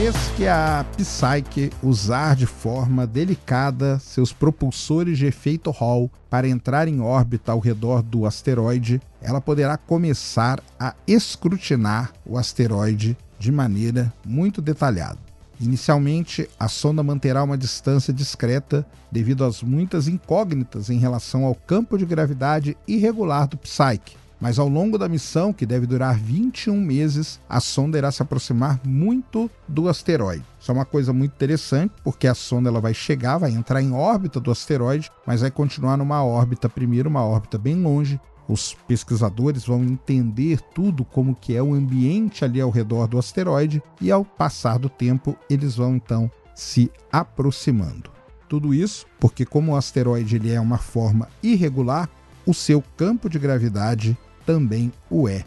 Vez 0.00 0.14
que 0.36 0.46
a 0.46 0.86
Psyche 0.96 1.72
usar 1.82 2.36
de 2.36 2.46
forma 2.46 3.04
delicada 3.04 3.98
seus 3.98 4.32
propulsores 4.32 5.18
de 5.18 5.26
efeito 5.26 5.72
Hall 5.72 6.08
para 6.30 6.46
entrar 6.46 6.86
em 6.86 7.00
órbita 7.00 7.50
ao 7.50 7.58
redor 7.58 8.00
do 8.00 8.24
asteroide, 8.24 9.02
ela 9.20 9.40
poderá 9.40 9.76
começar 9.76 10.62
a 10.78 10.94
escrutinar 11.04 12.12
o 12.24 12.38
asteroide 12.38 13.18
de 13.40 13.50
maneira 13.50 14.12
muito 14.24 14.62
detalhada. 14.62 15.18
Inicialmente, 15.60 16.48
a 16.60 16.68
sonda 16.68 17.02
manterá 17.02 17.42
uma 17.42 17.58
distância 17.58 18.12
discreta 18.12 18.86
devido 19.10 19.44
às 19.44 19.64
muitas 19.64 20.06
incógnitas 20.06 20.90
em 20.90 20.98
relação 21.00 21.44
ao 21.44 21.56
campo 21.56 21.98
de 21.98 22.06
gravidade 22.06 22.76
irregular 22.86 23.48
do 23.48 23.56
Psyche, 23.56 24.16
mas 24.40 24.58
ao 24.58 24.68
longo 24.68 24.96
da 24.96 25.08
missão, 25.08 25.52
que 25.52 25.66
deve 25.66 25.86
durar 25.86 26.16
21 26.16 26.80
meses, 26.80 27.40
a 27.48 27.60
sonda 27.60 27.98
irá 27.98 28.10
se 28.10 28.22
aproximar 28.22 28.80
muito 28.84 29.50
do 29.66 29.88
asteroide. 29.88 30.44
Isso 30.60 30.70
é 30.70 30.74
uma 30.74 30.84
coisa 30.84 31.12
muito 31.12 31.32
interessante, 31.32 31.92
porque 32.04 32.26
a 32.26 32.34
sonda 32.34 32.68
ela 32.68 32.80
vai 32.80 32.94
chegar, 32.94 33.38
vai 33.38 33.50
entrar 33.50 33.82
em 33.82 33.92
órbita 33.92 34.38
do 34.38 34.50
asteroide, 34.50 35.10
mas 35.26 35.40
vai 35.40 35.50
continuar 35.50 35.96
numa 35.96 36.24
órbita, 36.24 36.68
primeiro 36.68 37.08
uma 37.08 37.24
órbita 37.24 37.58
bem 37.58 37.82
longe. 37.82 38.20
Os 38.48 38.74
pesquisadores 38.86 39.64
vão 39.64 39.82
entender 39.82 40.60
tudo 40.74 41.04
como 41.04 41.34
que 41.34 41.54
é 41.54 41.62
o 41.62 41.74
ambiente 41.74 42.44
ali 42.44 42.60
ao 42.60 42.70
redor 42.70 43.06
do 43.06 43.18
asteroide 43.18 43.82
e 44.00 44.10
ao 44.10 44.24
passar 44.24 44.78
do 44.78 44.88
tempo 44.88 45.36
eles 45.50 45.76
vão 45.76 45.96
então 45.96 46.30
se 46.54 46.90
aproximando. 47.12 48.10
Tudo 48.48 48.72
isso 48.72 49.04
porque 49.20 49.44
como 49.44 49.72
o 49.72 49.76
asteroide 49.76 50.36
ele 50.36 50.50
é 50.50 50.58
uma 50.58 50.78
forma 50.78 51.28
irregular, 51.42 52.08
o 52.46 52.54
seu 52.54 52.82
campo 52.96 53.28
de 53.28 53.38
gravidade 53.38 54.16
também 54.48 54.90
o 55.10 55.28
é. 55.28 55.44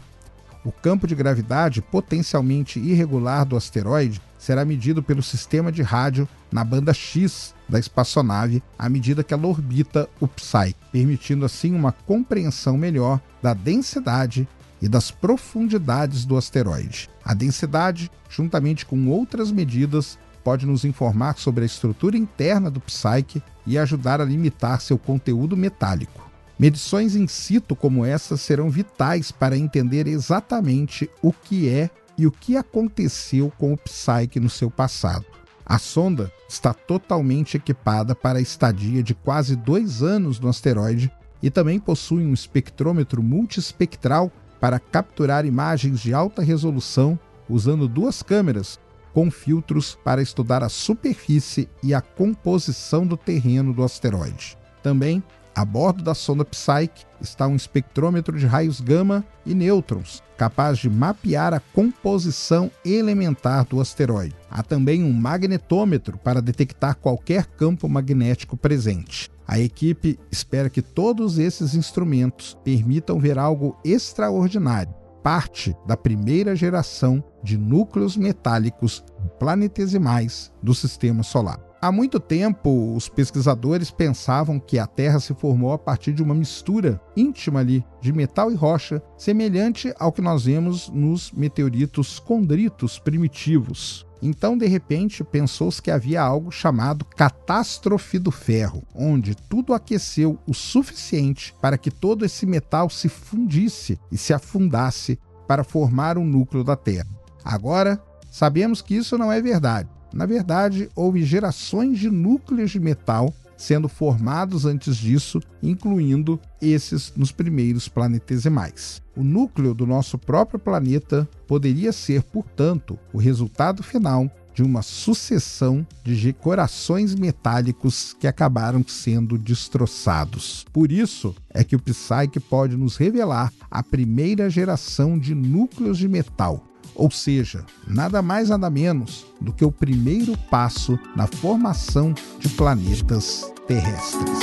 O 0.64 0.70
campo 0.70 1.08
de 1.08 1.14
gravidade 1.16 1.82
potencialmente 1.82 2.78
irregular 2.78 3.44
do 3.44 3.56
asteroide 3.56 4.22
será 4.38 4.64
medido 4.64 5.02
pelo 5.02 5.20
sistema 5.20 5.72
de 5.72 5.82
rádio 5.82 6.28
na 6.52 6.62
banda 6.62 6.94
X 6.94 7.52
da 7.68 7.80
espaçonave 7.80 8.62
à 8.78 8.88
medida 8.88 9.24
que 9.24 9.34
ela 9.34 9.48
orbita 9.48 10.08
o 10.20 10.28
Psyche, 10.28 10.76
permitindo 10.92 11.44
assim 11.44 11.74
uma 11.74 11.90
compreensão 11.90 12.78
melhor 12.78 13.20
da 13.42 13.52
densidade 13.54 14.46
e 14.80 14.88
das 14.88 15.10
profundidades 15.10 16.24
do 16.24 16.36
asteroide. 16.36 17.10
A 17.24 17.34
densidade, 17.34 18.08
juntamente 18.30 18.86
com 18.86 19.08
outras 19.08 19.50
medidas, 19.50 20.16
pode 20.44 20.64
nos 20.64 20.84
informar 20.84 21.38
sobre 21.38 21.64
a 21.64 21.66
estrutura 21.66 22.16
interna 22.16 22.70
do 22.70 22.80
Psyche 22.80 23.42
e 23.66 23.76
ajudar 23.76 24.20
a 24.20 24.24
limitar 24.24 24.80
seu 24.80 24.96
conteúdo 24.96 25.56
metálico. 25.56 26.31
Medições 26.58 27.16
in 27.16 27.26
situ 27.26 27.74
como 27.74 28.04
essas 28.04 28.40
serão 28.40 28.70
vitais 28.70 29.32
para 29.32 29.56
entender 29.56 30.06
exatamente 30.06 31.10
o 31.22 31.32
que 31.32 31.68
é 31.68 31.90
e 32.16 32.26
o 32.26 32.30
que 32.30 32.56
aconteceu 32.56 33.52
com 33.58 33.72
o 33.72 33.76
Psyche 33.76 34.38
no 34.38 34.50
seu 34.50 34.70
passado. 34.70 35.24
A 35.64 35.78
sonda 35.78 36.30
está 36.48 36.74
totalmente 36.74 37.56
equipada 37.56 38.14
para 38.14 38.38
a 38.38 38.42
estadia 38.42 39.02
de 39.02 39.14
quase 39.14 39.56
dois 39.56 40.02
anos 40.02 40.38
no 40.38 40.48
asteroide 40.48 41.10
e 41.42 41.50
também 41.50 41.80
possui 41.80 42.24
um 42.24 42.34
espectrômetro 42.34 43.22
multiespectral 43.22 44.30
para 44.60 44.78
capturar 44.78 45.44
imagens 45.44 46.00
de 46.00 46.14
alta 46.14 46.42
resolução 46.42 47.18
usando 47.48 47.88
duas 47.88 48.22
câmeras 48.22 48.78
com 49.12 49.30
filtros 49.30 49.98
para 50.04 50.22
estudar 50.22 50.62
a 50.62 50.68
superfície 50.68 51.68
e 51.82 51.92
a 51.92 52.00
composição 52.00 53.06
do 53.06 53.16
terreno 53.16 53.72
do 53.72 53.82
asteroide. 53.82 54.56
Também 54.82 55.22
a 55.54 55.64
bordo 55.64 56.02
da 56.02 56.14
sonda 56.14 56.44
Psyche 56.44 57.06
está 57.20 57.46
um 57.46 57.56
espectrômetro 57.56 58.38
de 58.38 58.46
raios 58.46 58.80
gama 58.80 59.24
e 59.44 59.54
nêutrons, 59.54 60.22
capaz 60.36 60.78
de 60.78 60.88
mapear 60.88 61.52
a 61.52 61.60
composição 61.60 62.70
elementar 62.84 63.64
do 63.66 63.80
asteroide. 63.80 64.34
Há 64.50 64.62
também 64.62 65.04
um 65.04 65.12
magnetômetro 65.12 66.18
para 66.18 66.42
detectar 66.42 66.96
qualquer 66.96 67.46
campo 67.46 67.88
magnético 67.88 68.56
presente. 68.56 69.30
A 69.46 69.58
equipe 69.58 70.18
espera 70.30 70.70
que 70.70 70.80
todos 70.80 71.38
esses 71.38 71.74
instrumentos 71.74 72.56
permitam 72.64 73.18
ver 73.18 73.38
algo 73.38 73.76
extraordinário, 73.84 74.94
parte 75.22 75.76
da 75.86 75.96
primeira 75.96 76.56
geração 76.56 77.22
de 77.42 77.58
núcleos 77.58 78.16
metálicos 78.16 79.04
planetesimais 79.38 80.50
do 80.62 80.74
sistema 80.74 81.22
solar. 81.22 81.71
Há 81.84 81.90
muito 81.90 82.20
tempo, 82.20 82.94
os 82.94 83.08
pesquisadores 83.08 83.90
pensavam 83.90 84.60
que 84.60 84.78
a 84.78 84.86
Terra 84.86 85.18
se 85.18 85.34
formou 85.34 85.72
a 85.72 85.78
partir 85.78 86.12
de 86.12 86.22
uma 86.22 86.32
mistura 86.32 87.00
íntima 87.16 87.58
ali 87.58 87.84
de 88.00 88.12
metal 88.12 88.52
e 88.52 88.54
rocha, 88.54 89.02
semelhante 89.18 89.92
ao 89.98 90.12
que 90.12 90.22
nós 90.22 90.44
vemos 90.44 90.88
nos 90.90 91.32
meteoritos 91.32 92.20
condritos 92.20 93.00
primitivos. 93.00 94.06
Então, 94.22 94.56
de 94.56 94.68
repente, 94.68 95.24
pensou-se 95.24 95.82
que 95.82 95.90
havia 95.90 96.22
algo 96.22 96.52
chamado 96.52 97.04
catástrofe 97.04 98.16
do 98.16 98.30
ferro, 98.30 98.84
onde 98.94 99.34
tudo 99.34 99.74
aqueceu 99.74 100.38
o 100.46 100.54
suficiente 100.54 101.52
para 101.60 101.76
que 101.76 101.90
todo 101.90 102.24
esse 102.24 102.46
metal 102.46 102.88
se 102.90 103.08
fundisse 103.08 103.98
e 104.12 104.16
se 104.16 104.32
afundasse 104.32 105.18
para 105.48 105.64
formar 105.64 106.16
o 106.16 106.22
núcleo 106.22 106.62
da 106.62 106.76
Terra. 106.76 107.08
Agora, 107.44 108.00
sabemos 108.30 108.80
que 108.80 108.94
isso 108.94 109.18
não 109.18 109.32
é 109.32 109.40
verdade. 109.40 109.88
Na 110.12 110.26
verdade, 110.26 110.88
houve 110.94 111.24
gerações 111.24 111.98
de 111.98 112.10
núcleos 112.10 112.70
de 112.70 112.80
metal 112.80 113.34
sendo 113.56 113.88
formados 113.88 114.66
antes 114.66 114.96
disso, 114.96 115.40
incluindo 115.62 116.40
esses 116.60 117.12
nos 117.16 117.30
primeiros 117.30 117.86
planetesimais. 117.86 119.00
O 119.16 119.22
núcleo 119.22 119.72
do 119.72 119.86
nosso 119.86 120.18
próprio 120.18 120.58
planeta 120.58 121.28
poderia 121.46 121.92
ser, 121.92 122.24
portanto, 122.24 122.98
o 123.12 123.18
resultado 123.18 123.82
final 123.82 124.28
de 124.54 124.62
uma 124.62 124.82
sucessão 124.82 125.86
de 126.04 126.32
corações 126.32 127.14
metálicos 127.14 128.14
que 128.18 128.26
acabaram 128.26 128.84
sendo 128.86 129.38
destroçados. 129.38 130.66
Por 130.72 130.92
isso 130.92 131.34
é 131.48 131.64
que 131.64 131.76
o 131.76 131.80
Psyche 131.80 132.40
pode 132.40 132.76
nos 132.76 132.96
revelar 132.96 133.52
a 133.70 133.82
primeira 133.82 134.50
geração 134.50 135.18
de 135.18 135.34
núcleos 135.34 135.96
de 135.96 136.08
metal, 136.08 136.62
ou 136.94 137.10
seja, 137.10 137.64
nada 137.86 138.22
mais 138.22 138.48
nada 138.48 138.68
menos 138.68 139.26
do 139.40 139.52
que 139.52 139.64
o 139.64 139.72
primeiro 139.72 140.36
passo 140.50 140.98
na 141.16 141.26
formação 141.26 142.14
de 142.38 142.48
planetas 142.50 143.50
terrestres. 143.66 144.38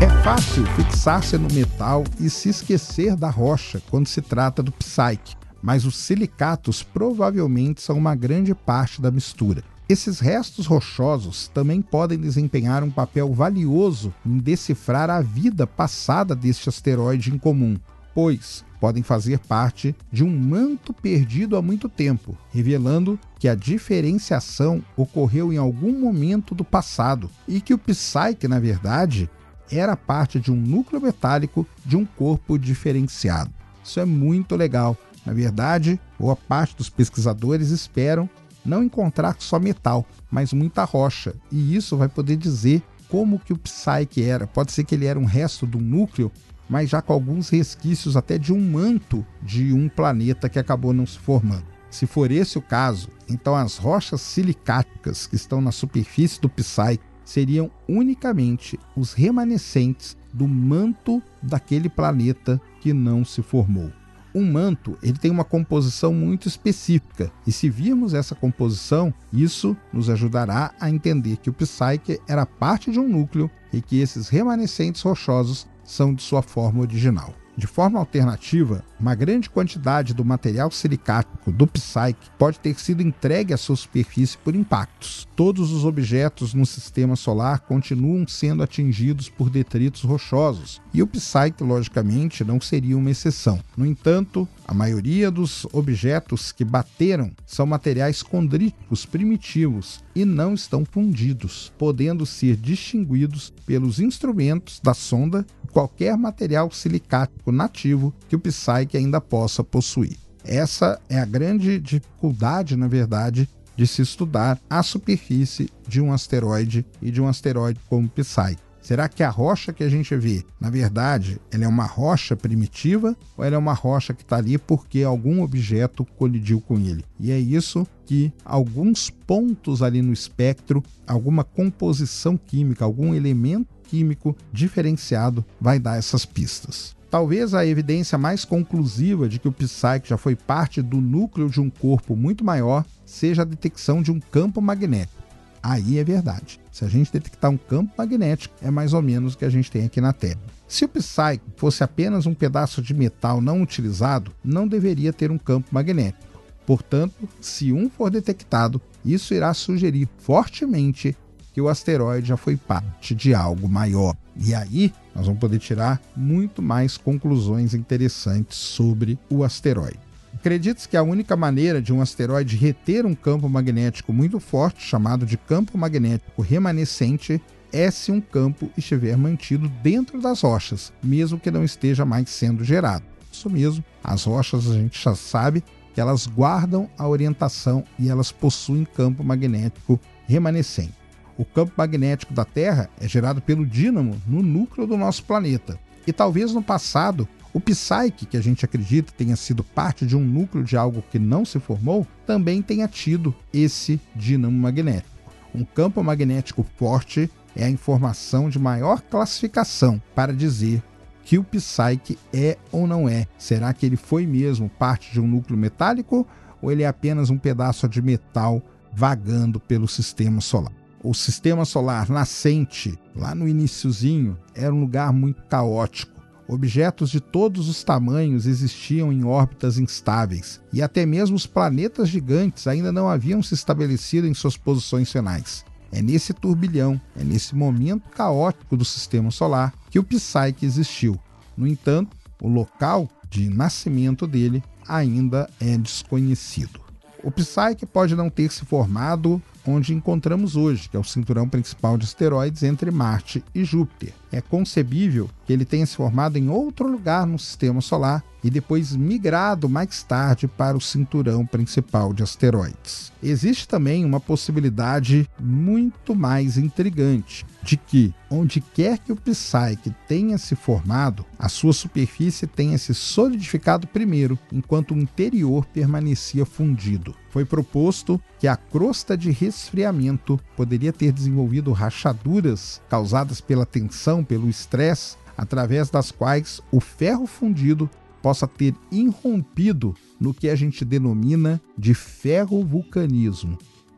É 0.00 0.08
fácil 0.22 0.64
fixar-se 0.76 1.36
no 1.36 1.52
metal 1.52 2.04
e 2.18 2.30
se 2.30 2.48
esquecer 2.48 3.14
da 3.16 3.28
rocha 3.28 3.82
quando 3.90 4.06
se 4.06 4.22
trata 4.22 4.62
do 4.62 4.72
Psyche, 4.72 5.36
mas 5.62 5.84
os 5.84 5.96
silicatos 5.96 6.82
provavelmente 6.82 7.82
são 7.82 7.98
uma 7.98 8.14
grande 8.14 8.54
parte 8.54 9.00
da 9.00 9.10
mistura. 9.10 9.62
Esses 9.90 10.20
restos 10.20 10.66
rochosos 10.66 11.48
também 11.48 11.82
podem 11.82 12.16
desempenhar 12.16 12.84
um 12.84 12.92
papel 12.92 13.34
valioso 13.34 14.14
em 14.24 14.38
decifrar 14.38 15.10
a 15.10 15.20
vida 15.20 15.66
passada 15.66 16.32
deste 16.32 16.68
asteroide 16.68 17.34
incomum, 17.34 17.76
pois 18.14 18.64
podem 18.80 19.02
fazer 19.02 19.40
parte 19.40 19.92
de 20.12 20.22
um 20.22 20.30
manto 20.30 20.92
perdido 20.92 21.56
há 21.56 21.60
muito 21.60 21.88
tempo, 21.88 22.38
revelando 22.52 23.18
que 23.36 23.48
a 23.48 23.56
diferenciação 23.56 24.80
ocorreu 24.96 25.52
em 25.52 25.56
algum 25.56 25.98
momento 25.98 26.54
do 26.54 26.62
passado 26.62 27.28
e 27.48 27.60
que 27.60 27.74
o 27.74 27.78
Psyche, 27.78 28.46
na 28.46 28.60
verdade, 28.60 29.28
era 29.72 29.96
parte 29.96 30.38
de 30.38 30.52
um 30.52 30.56
núcleo 30.56 31.02
metálico 31.02 31.66
de 31.84 31.96
um 31.96 32.04
corpo 32.04 32.56
diferenciado. 32.56 33.50
Isso 33.82 33.98
é 33.98 34.04
muito 34.04 34.54
legal. 34.54 34.96
Na 35.26 35.32
verdade, 35.32 36.00
boa 36.16 36.36
parte 36.36 36.76
dos 36.76 36.88
pesquisadores 36.88 37.70
esperam 37.70 38.30
não 38.64 38.82
encontrar 38.82 39.36
só 39.38 39.58
metal, 39.58 40.06
mas 40.30 40.52
muita 40.52 40.84
rocha. 40.84 41.34
E 41.50 41.74
isso 41.76 41.96
vai 41.96 42.08
poder 42.08 42.36
dizer 42.36 42.82
como 43.08 43.38
que 43.38 43.52
o 43.52 43.58
Psyche 43.58 44.22
era. 44.22 44.46
Pode 44.46 44.72
ser 44.72 44.84
que 44.84 44.94
ele 44.94 45.06
era 45.06 45.18
um 45.18 45.24
resto 45.24 45.66
do 45.66 45.80
núcleo, 45.80 46.30
mas 46.68 46.88
já 46.88 47.02
com 47.02 47.12
alguns 47.12 47.48
resquícios 47.48 48.16
até 48.16 48.38
de 48.38 48.52
um 48.52 48.60
manto 48.60 49.26
de 49.42 49.72
um 49.72 49.88
planeta 49.88 50.48
que 50.48 50.58
acabou 50.58 50.92
não 50.92 51.06
se 51.06 51.18
formando. 51.18 51.64
Se 51.90 52.06
for 52.06 52.30
esse 52.30 52.56
o 52.56 52.62
caso, 52.62 53.08
então 53.28 53.56
as 53.56 53.76
rochas 53.76 54.20
silicáticas 54.20 55.26
que 55.26 55.34
estão 55.34 55.60
na 55.60 55.72
superfície 55.72 56.40
do 56.40 56.48
Psyche 56.48 57.00
seriam 57.24 57.70
unicamente 57.88 58.78
os 58.96 59.12
remanescentes 59.12 60.16
do 60.32 60.46
manto 60.46 61.20
daquele 61.42 61.88
planeta 61.88 62.60
que 62.80 62.92
não 62.92 63.24
se 63.24 63.42
formou. 63.42 63.90
Um 64.34 64.50
manto 64.50 64.96
ele 65.02 65.18
tem 65.18 65.30
uma 65.30 65.44
composição 65.44 66.12
muito 66.12 66.46
específica, 66.46 67.32
e 67.46 67.52
se 67.52 67.68
virmos 67.68 68.14
essa 68.14 68.34
composição, 68.34 69.12
isso 69.32 69.76
nos 69.92 70.08
ajudará 70.08 70.72
a 70.80 70.88
entender 70.88 71.36
que 71.36 71.50
o 71.50 71.52
Psyche 71.52 72.20
era 72.28 72.46
parte 72.46 72.90
de 72.90 73.00
um 73.00 73.08
núcleo 73.08 73.50
e 73.72 73.80
que 73.80 74.00
esses 74.00 74.28
remanescentes 74.28 75.02
rochosos 75.02 75.66
são 75.84 76.14
de 76.14 76.22
sua 76.22 76.42
forma 76.42 76.80
original. 76.80 77.34
De 77.60 77.66
forma 77.66 77.98
alternativa, 77.98 78.82
uma 78.98 79.14
grande 79.14 79.50
quantidade 79.50 80.14
do 80.14 80.24
material 80.24 80.70
silicático 80.70 81.52
do 81.52 81.66
Psyche 81.66 82.16
pode 82.38 82.58
ter 82.58 82.80
sido 82.80 83.02
entregue 83.02 83.52
à 83.52 83.58
sua 83.58 83.76
superfície 83.76 84.38
por 84.38 84.54
impactos. 84.54 85.28
Todos 85.36 85.70
os 85.70 85.84
objetos 85.84 86.54
no 86.54 86.64
sistema 86.64 87.16
solar 87.16 87.60
continuam 87.60 88.26
sendo 88.26 88.62
atingidos 88.62 89.28
por 89.28 89.50
detritos 89.50 90.04
rochosos, 90.04 90.80
e 90.94 91.02
o 91.02 91.06
Psyche, 91.06 91.62
logicamente, 91.62 92.42
não 92.42 92.62
seria 92.62 92.96
uma 92.96 93.10
exceção. 93.10 93.60
No 93.76 93.84
entanto, 93.84 94.48
a 94.66 94.72
maioria 94.72 95.30
dos 95.30 95.66
objetos 95.70 96.52
que 96.52 96.64
bateram 96.64 97.30
são 97.44 97.66
materiais 97.66 98.22
condríticos 98.22 99.04
primitivos 99.04 100.02
e 100.14 100.24
não 100.24 100.54
estão 100.54 100.82
fundidos, 100.86 101.70
podendo 101.76 102.24
ser 102.24 102.56
distinguidos 102.56 103.52
pelos 103.66 104.00
instrumentos 104.00 104.80
da 104.82 104.94
sonda 104.94 105.44
qualquer 105.70 106.16
material 106.16 106.70
silicático 106.70 107.49
nativo 107.52 108.14
que 108.28 108.36
o 108.36 108.40
Psyche 108.40 108.96
ainda 108.96 109.20
possa 109.20 109.62
possuir. 109.62 110.16
Essa 110.44 111.00
é 111.08 111.18
a 111.18 111.24
grande 111.24 111.78
dificuldade, 111.78 112.76
na 112.76 112.88
verdade, 112.88 113.48
de 113.76 113.86
se 113.86 114.02
estudar 114.02 114.60
a 114.68 114.82
superfície 114.82 115.70
de 115.86 116.00
um 116.00 116.12
asteroide 116.12 116.84
e 117.00 117.10
de 117.10 117.20
um 117.20 117.28
asteroide 117.28 117.80
como 117.88 118.08
Psyche. 118.08 118.58
Será 118.82 119.08
que 119.08 119.22
a 119.22 119.28
rocha 119.28 119.72
que 119.72 119.84
a 119.84 119.88
gente 119.88 120.16
vê, 120.16 120.42
na 120.58 120.70
verdade, 120.70 121.38
ela 121.50 121.64
é 121.64 121.68
uma 121.68 121.84
rocha 121.84 122.34
primitiva 122.34 123.16
ou 123.36 123.44
ela 123.44 123.56
é 123.56 123.58
uma 123.58 123.74
rocha 123.74 124.14
que 124.14 124.22
está 124.22 124.36
ali 124.36 124.56
porque 124.56 125.02
algum 125.02 125.42
objeto 125.42 126.04
colidiu 126.16 126.60
com 126.60 126.78
ele? 126.78 127.04
E 127.18 127.30
é 127.30 127.38
isso 127.38 127.86
que 128.06 128.32
alguns 128.44 129.10
pontos 129.10 129.82
ali 129.82 130.00
no 130.00 130.12
espectro, 130.12 130.82
alguma 131.06 131.44
composição 131.44 132.36
química, 132.36 132.84
algum 132.84 133.14
elemento 133.14 133.68
químico 133.84 134.36
diferenciado 134.52 135.44
vai 135.60 135.78
dar 135.78 135.98
essas 135.98 136.24
pistas. 136.24 136.96
Talvez 137.10 137.54
a 137.54 137.66
evidência 137.66 138.16
mais 138.16 138.44
conclusiva 138.44 139.28
de 139.28 139.40
que 139.40 139.48
o 139.48 139.52
Psyche 139.52 140.02
já 140.04 140.16
foi 140.16 140.36
parte 140.36 140.80
do 140.80 141.00
núcleo 141.00 141.50
de 141.50 141.60
um 141.60 141.68
corpo 141.68 142.14
muito 142.14 142.44
maior 142.44 142.84
seja 143.04 143.42
a 143.42 143.44
detecção 143.44 144.00
de 144.00 144.12
um 144.12 144.20
campo 144.20 144.62
magnético. 144.62 145.20
Aí 145.60 145.98
é 145.98 146.04
verdade. 146.04 146.60
Se 146.70 146.84
a 146.84 146.88
gente 146.88 147.12
detectar 147.12 147.50
um 147.50 147.56
campo 147.56 147.92
magnético, 147.98 148.54
é 148.62 148.70
mais 148.70 148.94
ou 148.94 149.02
menos 149.02 149.34
o 149.34 149.38
que 149.38 149.44
a 149.44 149.50
gente 149.50 149.70
tem 149.70 149.84
aqui 149.84 150.00
na 150.00 150.12
Terra. 150.12 150.38
Se 150.68 150.84
o 150.84 150.88
Psyche 150.88 151.40
fosse 151.56 151.82
apenas 151.82 152.26
um 152.26 152.34
pedaço 152.34 152.80
de 152.80 152.94
metal 152.94 153.40
não 153.40 153.60
utilizado, 153.60 154.32
não 154.44 154.68
deveria 154.68 155.12
ter 155.12 155.32
um 155.32 155.38
campo 155.38 155.68
magnético. 155.72 156.30
Portanto, 156.64 157.28
se 157.40 157.72
um 157.72 157.90
for 157.90 158.08
detectado, 158.08 158.80
isso 159.04 159.34
irá 159.34 159.52
sugerir 159.52 160.08
fortemente 160.18 161.16
que 161.52 161.60
o 161.60 161.68
asteroide 161.68 162.28
já 162.28 162.36
foi 162.36 162.56
parte 162.56 163.16
de 163.16 163.34
algo 163.34 163.68
maior. 163.68 164.14
E 164.36 164.54
aí 164.54 164.92
nós 165.20 165.26
vamos 165.26 165.40
poder 165.40 165.58
tirar 165.58 166.00
muito 166.16 166.62
mais 166.62 166.96
conclusões 166.96 167.74
interessantes 167.74 168.56
sobre 168.56 169.18
o 169.28 169.44
asteroide. 169.44 170.00
Acredita-se 170.34 170.88
que 170.88 170.96
a 170.96 171.02
única 171.02 171.36
maneira 171.36 171.82
de 171.82 171.92
um 171.92 172.00
asteroide 172.00 172.56
reter 172.56 173.04
um 173.04 173.14
campo 173.14 173.46
magnético 173.46 174.14
muito 174.14 174.40
forte, 174.40 174.82
chamado 174.82 175.26
de 175.26 175.36
campo 175.36 175.76
magnético 175.76 176.40
remanescente, 176.40 177.38
é 177.70 177.90
se 177.90 178.10
um 178.10 178.18
campo 178.18 178.70
estiver 178.78 179.14
mantido 179.14 179.68
dentro 179.82 180.18
das 180.22 180.40
rochas, 180.40 180.90
mesmo 181.02 181.38
que 181.38 181.50
não 181.50 181.62
esteja 181.62 182.06
mais 182.06 182.30
sendo 182.30 182.64
gerado. 182.64 183.04
Isso 183.30 183.50
mesmo, 183.50 183.84
as 184.02 184.24
rochas 184.24 184.70
a 184.70 184.74
gente 184.74 185.02
já 185.02 185.14
sabe 185.14 185.62
que 185.92 186.00
elas 186.00 186.26
guardam 186.26 186.88
a 186.96 187.06
orientação 187.06 187.84
e 187.98 188.08
elas 188.08 188.32
possuem 188.32 188.86
campo 188.86 189.22
magnético 189.22 190.00
remanescente. 190.26 190.99
O 191.40 191.44
campo 191.46 191.72
magnético 191.74 192.34
da 192.34 192.44
Terra 192.44 192.90
é 193.00 193.08
gerado 193.08 193.40
pelo 193.40 193.64
dínamo 193.64 194.20
no 194.26 194.42
núcleo 194.42 194.86
do 194.86 194.94
nosso 194.94 195.24
planeta. 195.24 195.80
E 196.06 196.12
talvez 196.12 196.52
no 196.52 196.62
passado, 196.62 197.26
o 197.50 197.58
Psyche, 197.58 198.26
que 198.28 198.36
a 198.36 198.42
gente 198.42 198.62
acredita 198.62 199.14
tenha 199.16 199.34
sido 199.36 199.64
parte 199.64 200.04
de 200.04 200.14
um 200.14 200.20
núcleo 200.20 200.62
de 200.62 200.76
algo 200.76 201.02
que 201.10 201.18
não 201.18 201.46
se 201.46 201.58
formou, 201.58 202.06
também 202.26 202.60
tenha 202.60 202.86
tido 202.86 203.34
esse 203.54 203.98
dínamo 204.14 204.54
magnético. 204.54 205.08
Um 205.54 205.64
campo 205.64 206.04
magnético 206.04 206.62
forte 206.76 207.30
é 207.56 207.64
a 207.64 207.70
informação 207.70 208.50
de 208.50 208.58
maior 208.58 209.00
classificação 209.00 209.98
para 210.14 210.34
dizer 210.34 210.82
que 211.24 211.38
o 211.38 211.44
Psyche 211.44 212.18
é 212.34 212.58
ou 212.70 212.86
não 212.86 213.08
é. 213.08 213.26
Será 213.38 213.72
que 213.72 213.86
ele 213.86 213.96
foi 213.96 214.26
mesmo 214.26 214.68
parte 214.68 215.10
de 215.10 215.18
um 215.18 215.26
núcleo 215.26 215.58
metálico 215.58 216.26
ou 216.60 216.70
ele 216.70 216.82
é 216.82 216.86
apenas 216.86 217.30
um 217.30 217.38
pedaço 217.38 217.88
de 217.88 218.02
metal 218.02 218.62
vagando 218.92 219.58
pelo 219.58 219.88
sistema 219.88 220.42
solar? 220.42 220.79
O 221.02 221.14
sistema 221.14 221.64
solar 221.64 222.10
nascente, 222.10 222.98
lá 223.16 223.34
no 223.34 223.48
iníciozinho, 223.48 224.36
era 224.54 224.74
um 224.74 224.80
lugar 224.80 225.12
muito 225.12 225.42
caótico. 225.44 226.20
Objetos 226.46 227.10
de 227.10 227.20
todos 227.20 227.68
os 227.68 227.82
tamanhos 227.84 228.44
existiam 228.44 229.12
em 229.12 229.24
órbitas 229.24 229.78
instáveis, 229.78 230.60
e 230.72 230.82
até 230.82 231.06
mesmo 231.06 231.36
os 231.36 231.46
planetas 231.46 232.08
gigantes 232.08 232.66
ainda 232.66 232.90
não 232.90 233.08
haviam 233.08 233.42
se 233.42 233.54
estabelecido 233.54 234.26
em 234.26 234.34
suas 234.34 234.56
posições 234.56 235.10
finais. 235.10 235.64
É 235.92 236.02
nesse 236.02 236.34
turbilhão, 236.34 237.00
é 237.16 237.24
nesse 237.24 237.54
momento 237.54 238.08
caótico 238.10 238.76
do 238.76 238.84
sistema 238.84 239.30
solar 239.30 239.72
que 239.90 239.98
o 239.98 240.04
Psyche 240.04 240.64
existiu. 240.66 241.18
No 241.56 241.66
entanto, 241.66 242.16
o 242.42 242.48
local 242.48 243.08
de 243.28 243.48
nascimento 243.48 244.26
dele 244.26 244.62
ainda 244.86 245.48
é 245.60 245.76
desconhecido. 245.78 246.80
O 247.22 247.30
Psyche 247.30 247.86
pode 247.86 248.16
não 248.16 248.30
ter 248.30 248.50
se 248.50 248.64
formado 248.64 249.40
onde 249.66 249.94
encontramos 249.94 250.56
hoje, 250.56 250.88
que 250.88 250.96
é 250.96 251.00
o 251.00 251.04
cinturão 251.04 251.48
principal 251.48 251.96
de 251.96 252.04
asteroides 252.04 252.62
entre 252.62 252.90
Marte 252.90 253.44
e 253.54 253.64
Júpiter. 253.64 254.14
É 254.32 254.40
concebível 254.40 255.28
que 255.46 255.52
ele 255.52 255.64
tenha 255.64 255.84
se 255.86 255.96
formado 255.96 256.38
em 256.38 256.48
outro 256.48 256.88
lugar 256.88 257.26
no 257.26 257.38
sistema 257.38 257.80
solar 257.80 258.22
e 258.42 258.48
depois 258.48 258.94
migrado 258.96 259.68
mais 259.68 260.02
tarde 260.02 260.46
para 260.46 260.76
o 260.76 260.80
cinturão 260.80 261.44
principal 261.44 262.12
de 262.12 262.22
asteroides. 262.22 263.12
Existe 263.22 263.68
também 263.68 264.04
uma 264.04 264.20
possibilidade 264.20 265.28
muito 265.38 266.14
mais 266.14 266.56
intrigante 266.56 267.44
de 267.62 267.76
que, 267.76 268.14
onde 268.30 268.60
quer 268.60 268.98
que 268.98 269.12
o 269.12 269.16
Psyche 269.16 269.94
tenha 270.08 270.38
se 270.38 270.56
formado, 270.56 271.26
a 271.38 271.48
sua 271.48 271.72
superfície 271.72 272.46
tenha 272.46 272.78
se 272.78 272.94
solidificado 272.94 273.86
primeiro, 273.86 274.38
enquanto 274.50 274.94
o 274.94 274.98
interior 274.98 275.66
permanecia 275.66 276.46
fundido. 276.46 277.14
Foi 277.30 277.44
proposto 277.44 278.20
que 278.38 278.48
a 278.48 278.56
crosta 278.56 279.16
de 279.16 279.30
resfriamento 279.30 280.38
poderia 280.56 280.92
ter 280.92 281.12
desenvolvido 281.12 281.72
rachaduras 281.72 282.82
causadas 282.88 283.40
pela 283.40 283.64
tensão, 283.64 284.22
pelo 284.22 284.48
estresse, 284.48 285.16
através 285.36 285.88
das 285.88 286.10
quais 286.10 286.60
o 286.70 286.80
ferro 286.80 287.26
fundido 287.26 287.88
possa 288.20 288.46
ter 288.46 288.74
irrompido 288.90 289.96
no 290.20 290.34
que 290.34 290.48
a 290.48 290.54
gente 290.54 290.84
denomina 290.84 291.60
de 291.78 291.94
ferrovulcanismo. 291.94 293.56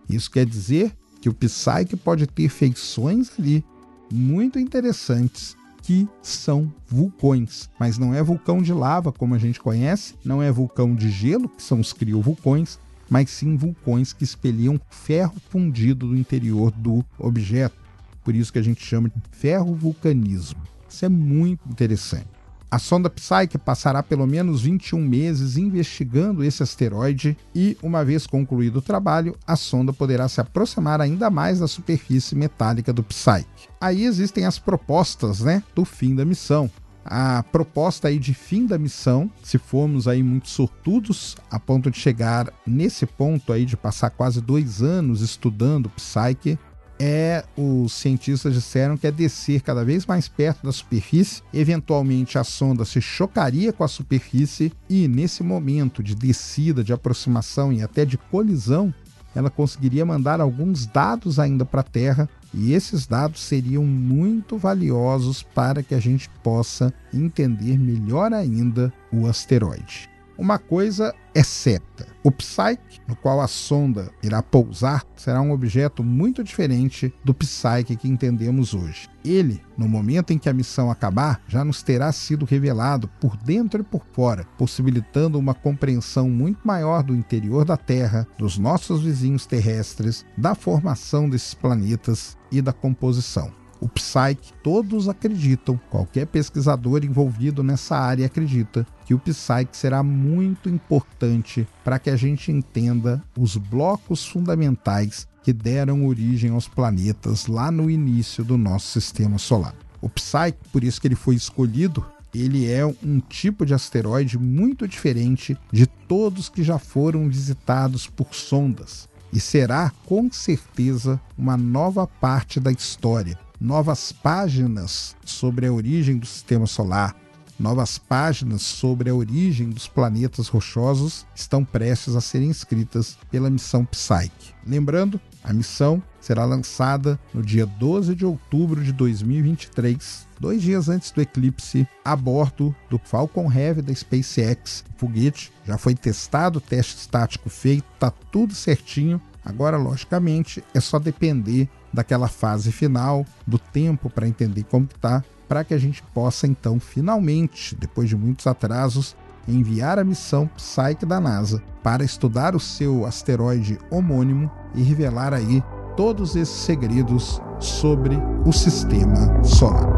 Isso 0.09 0.31
quer 0.31 0.47
dizer 0.47 0.93
que 1.21 1.29
o 1.29 1.35
Psyche 1.35 1.97
pode 1.97 2.27
ter 2.27 2.49
feições 2.49 3.31
ali 3.39 3.65
muito 4.13 4.59
interessantes 4.59 5.57
que 5.83 6.09
são 6.23 6.73
vulcões, 6.87 7.69
mas 7.79 7.99
não 7.99 8.15
é 8.15 8.23
vulcão 8.23 8.63
de 8.63 8.73
lava 8.73 9.11
como 9.11 9.35
a 9.35 9.39
gente 9.39 9.59
conhece, 9.59 10.15
não 10.25 10.41
é 10.41 10.53
vulcão 10.53 10.95
de 10.95 11.11
gelo, 11.11 11.49
que 11.49 11.63
são 11.63 11.81
os 11.81 11.93
criovulcões, 11.93 12.79
mas 13.13 13.29
sim 13.29 13.59
vulcões 13.59 14.15
que 14.15 14.25
expeliam 14.25 14.81
ferro 14.89 15.35
fundido 15.51 16.09
do 16.09 16.17
interior 16.17 16.71
do 16.71 17.05
objeto. 17.19 17.77
Por 18.25 18.35
isso 18.35 18.51
que 18.51 18.59
a 18.59 18.63
gente 18.63 18.83
chama 18.83 19.11
de 19.11 19.21
ferrovulcanismo. 19.33 20.63
Isso 20.89 21.05
é 21.05 21.11
muito 21.11 21.61
interessante. 21.69 22.31
A 22.71 22.79
sonda 22.79 23.11
Psyche 23.11 23.59
passará 23.59 24.03
pelo 24.03 24.27
menos 24.27 24.63
21 24.63 24.99
meses 24.99 25.59
investigando 25.59 26.43
esse 26.43 26.63
asteroide 26.63 27.37
e, 27.55 27.77
uma 27.83 28.03
vez 28.03 28.27
concluído 28.27 28.77
o 28.77 28.83
trabalho, 28.83 29.37
a 29.47 29.57
sonda 29.57 29.93
poderá 29.93 30.27
se 30.27 30.41
aproximar 30.41 30.99
ainda 30.99 31.29
mais 31.29 31.59
da 31.59 31.69
superfície 31.69 32.35
metálica 32.35 32.95
do 32.95 33.03
Psyche. 33.03 33.69
Aí 33.79 34.07
existem 34.07 34.47
as 34.47 34.59
propostas, 34.59 35.41
né, 35.41 35.63
do 35.75 35.85
fim 35.85 36.15
da 36.15 36.25
missão. 36.25 36.71
A 37.05 37.43
proposta 37.51 38.09
aí 38.09 38.19
de 38.19 38.33
fim 38.33 38.67
da 38.67 38.79
missão, 38.79 39.31
se 39.43 39.59
formos 39.59 40.07
aí 40.07 40.23
muito 40.23 40.49
sortudos 40.49 41.37
a 41.51 41.59
ponto 41.59 41.91
de 41.91 41.99
chegar 41.99 42.53
nesse 42.67 43.07
ponto 43.07 43.53
aí 43.53 43.65
de 43.65 43.77
passar 43.77 44.11
quase 44.11 44.41
dois 44.41 44.83
anos 44.83 45.21
estudando 45.21 45.91
Psyche, 45.91 46.59
é 47.05 47.45
os 47.57 47.93
cientistas 47.95 48.55
disseram 48.55 48.97
que 48.97 49.09
é 49.09 49.11
descer 49.11 49.61
cada 49.63 49.85
vez 49.85 50.07
mais 50.07 50.29
perto 50.29 50.65
da 50.65 50.71
superfície. 50.71 51.43
Eventualmente 51.53 52.39
a 52.39 52.45
sonda 52.45 52.85
se 52.85 53.01
chocaria 53.01 53.73
com 53.73 53.83
a 53.83 53.89
superfície 53.89 54.73
e 54.89 55.09
nesse 55.09 55.43
momento 55.43 56.01
de 56.01 56.15
descida, 56.15 56.85
de 56.85 56.93
aproximação 56.93 57.73
e 57.73 57.83
até 57.83 58.05
de 58.05 58.17
colisão, 58.17 58.95
ela 59.35 59.51
conseguiria 59.51 60.05
mandar 60.05 60.41
alguns 60.41 60.87
dados 60.87 61.39
ainda 61.39 61.65
para 61.65 61.81
a 61.81 61.85
Terra 61.85 62.29
e 62.53 62.73
esses 62.73 63.07
dados 63.07 63.41
seriam 63.41 63.85
muito 63.85 64.59
valiosos 64.59 65.43
para 65.43 65.83
que 65.83 65.95
a 65.95 66.01
gente 66.01 66.29
possa 66.43 66.93
entender 67.13 67.79
melhor 67.79 68.33
ainda 68.33 68.93
o 69.13 69.27
asteroide. 69.27 70.12
Uma 70.43 70.59
coisa 70.59 71.15
é 71.33 71.45
certa: 71.45 72.05
o 72.25 72.33
Psyche, 72.33 73.01
no 73.07 73.15
qual 73.15 73.41
a 73.41 73.47
sonda 73.47 74.11
irá 74.21 74.43
pousar, 74.43 75.05
será 75.15 75.41
um 75.41 75.53
objeto 75.53 76.03
muito 76.03 76.43
diferente 76.43 77.15
do 77.23 77.33
Psyche 77.33 77.95
que 77.95 78.09
entendemos 78.09 78.75
hoje. 78.75 79.09
Ele, 79.25 79.63
no 79.79 79.89
momento 79.89 80.33
em 80.33 80.39
que 80.39 80.49
a 80.49 80.53
missão 80.53 80.91
acabar, 80.91 81.41
já 81.47 81.65
nos 81.65 81.85
terá 81.85 82.11
sido 82.11 82.45
revelado 82.45 83.07
por 83.21 83.37
dentro 83.37 83.83
e 83.83 83.85
por 83.85 84.05
fora, 84.13 84.45
possibilitando 84.59 85.39
uma 85.39 85.55
compreensão 85.55 86.29
muito 86.29 86.67
maior 86.67 87.05
do 87.05 87.15
interior 87.15 87.65
da 87.65 87.77
Terra, 87.77 88.27
dos 88.37 88.59
nossos 88.59 89.01
vizinhos 89.01 89.47
terrestres, 89.47 90.27
da 90.37 90.57
formação 90.57 91.31
desses 91.31 91.55
planetas 91.55 92.37
e 92.51 92.61
da 92.61 92.73
composição 92.73 93.53
o 93.83 93.89
Psyche, 93.89 94.55
todos 94.63 95.09
acreditam, 95.09 95.79
qualquer 95.91 96.29
pesquisador 96.29 97.05
envolvido 97.05 97.65
nessa 97.65 97.97
área 97.97 98.25
acredita, 98.25 98.87
que 99.13 99.15
o 99.15 99.19
Psyche 99.19 99.69
será 99.73 100.03
muito 100.03 100.71
importante 100.71 101.69
para 101.85 101.99
que 101.99 102.09
a 102.09 102.17
gente 102.17 102.51
entenda 102.51 103.23
os 103.37 103.57
blocos 103.57 104.27
fundamentais 104.27 105.29
que 105.43 105.53
deram 105.53 106.07
origem 106.07 106.51
aos 106.51 106.67
planetas 106.67 107.47
lá 107.47 107.71
no 107.71 107.91
início 107.91 108.43
do 108.43 108.57
nosso 108.57 108.87
sistema 109.01 109.37
solar. 109.37 109.75
O 110.01 110.09
Psyche, 110.09 110.57
por 110.73 110.83
isso 110.83 111.01
que 111.01 111.09
ele 111.09 111.15
foi 111.15 111.35
escolhido, 111.35 112.05
ele 112.35 112.71
é 112.71 112.87
um 112.87 113.21
tipo 113.21 113.67
de 113.67 113.75
asteroide 113.75 114.39
muito 114.39 114.89
diferente 114.89 115.59
de 115.71 115.87
todos 115.87 116.49
que 116.49 116.63
já 116.63 116.79
foram 116.79 117.29
visitados 117.29 118.07
por 118.07 118.35
sondas 118.35 119.09
e 119.31 119.39
será 119.39 119.93
com 120.07 120.33
certeza 120.33 121.21
uma 121.37 121.57
nova 121.57 122.07
parte 122.07 122.59
da 122.59 122.73
história 122.73 123.39
novas 123.63 124.11
páginas 124.11 125.15
sobre 125.25 125.67
a 125.67 125.73
origem 125.73 126.19
do 126.19 126.27
sistema 126.27 126.67
solar, 126.67 127.15
novas 127.59 127.99
páginas 127.99 128.63
sobre 128.63 129.11
a 129.11 129.15
origem 129.15 129.71
dos 129.71 129.87
planetas 129.87 130.49
rochosos 130.49 131.27
estão 131.35 131.65
prestes 131.65 132.17
a 132.17 132.21
serem 132.21 132.51
escritas 132.51 133.17
pela 133.31 133.51
missão 133.51 133.85
Psyche. 133.85 134.55
Lembrando, 134.67 135.21
a 135.45 135.53
missão 135.53 136.03
será 136.21 136.45
lançada 136.45 137.19
no 137.35 137.43
dia 137.43 137.67
12 137.67 138.15
de 138.15 138.25
outubro 138.25 138.83
de 138.83 138.93
2023, 138.93 140.27
dois 140.39 140.63
dias 140.63 140.89
antes 140.89 141.11
do 141.11 141.21
eclipse, 141.21 141.87
a 142.05 142.15
bordo 142.15 142.75
do 142.89 142.99
Falcon 142.99 143.53
Heavy 143.53 143.83
da 143.83 143.95
SpaceX. 143.95 144.85
O 144.95 144.99
foguete 145.01 145.53
já 145.67 145.77
foi 145.77 145.95
testado, 145.95 146.61
teste 146.61 146.97
estático 146.97 147.51
feito, 147.51 147.85
tá 147.99 148.11
tudo 148.11 148.55
certinho. 148.55 149.21
Agora, 149.45 149.77
logicamente, 149.77 150.63
é 150.73 150.79
só 150.79 151.01
depender 151.01 151.69
daquela 151.93 152.29
fase 152.29 152.71
final, 152.71 153.27
do 153.45 153.59
tempo 153.59 154.09
para 154.09 154.29
entender 154.29 154.63
como 154.65 154.87
está, 154.87 155.25
para 155.53 155.65
que 155.65 155.75
a 155.75 155.79
gente 155.79 156.03
possa 156.15 156.47
então 156.47 156.81
finalmente, 156.81 157.77
depois 157.77 158.09
de 158.09 158.17
muitos 158.17 158.47
atrasos, 158.47 159.15
enviar 159.47 159.99
a 159.99 160.05
missão 160.05 160.49
Psyche 160.57 161.05
da 161.05 161.21
NASA 161.21 161.63
para 161.83 162.03
estudar 162.03 162.57
o 162.57 162.59
seu 162.59 163.05
asteroide 163.05 163.79
homônimo 163.91 164.51
e 164.75 164.83
revelar 164.83 165.35
aí 165.35 165.63
todos 165.95 166.37
esses 166.37 166.55
segredos 166.55 167.39
sobre 167.61 168.17
o 168.47 168.51
sistema 168.51 169.45
solar. 169.45 169.91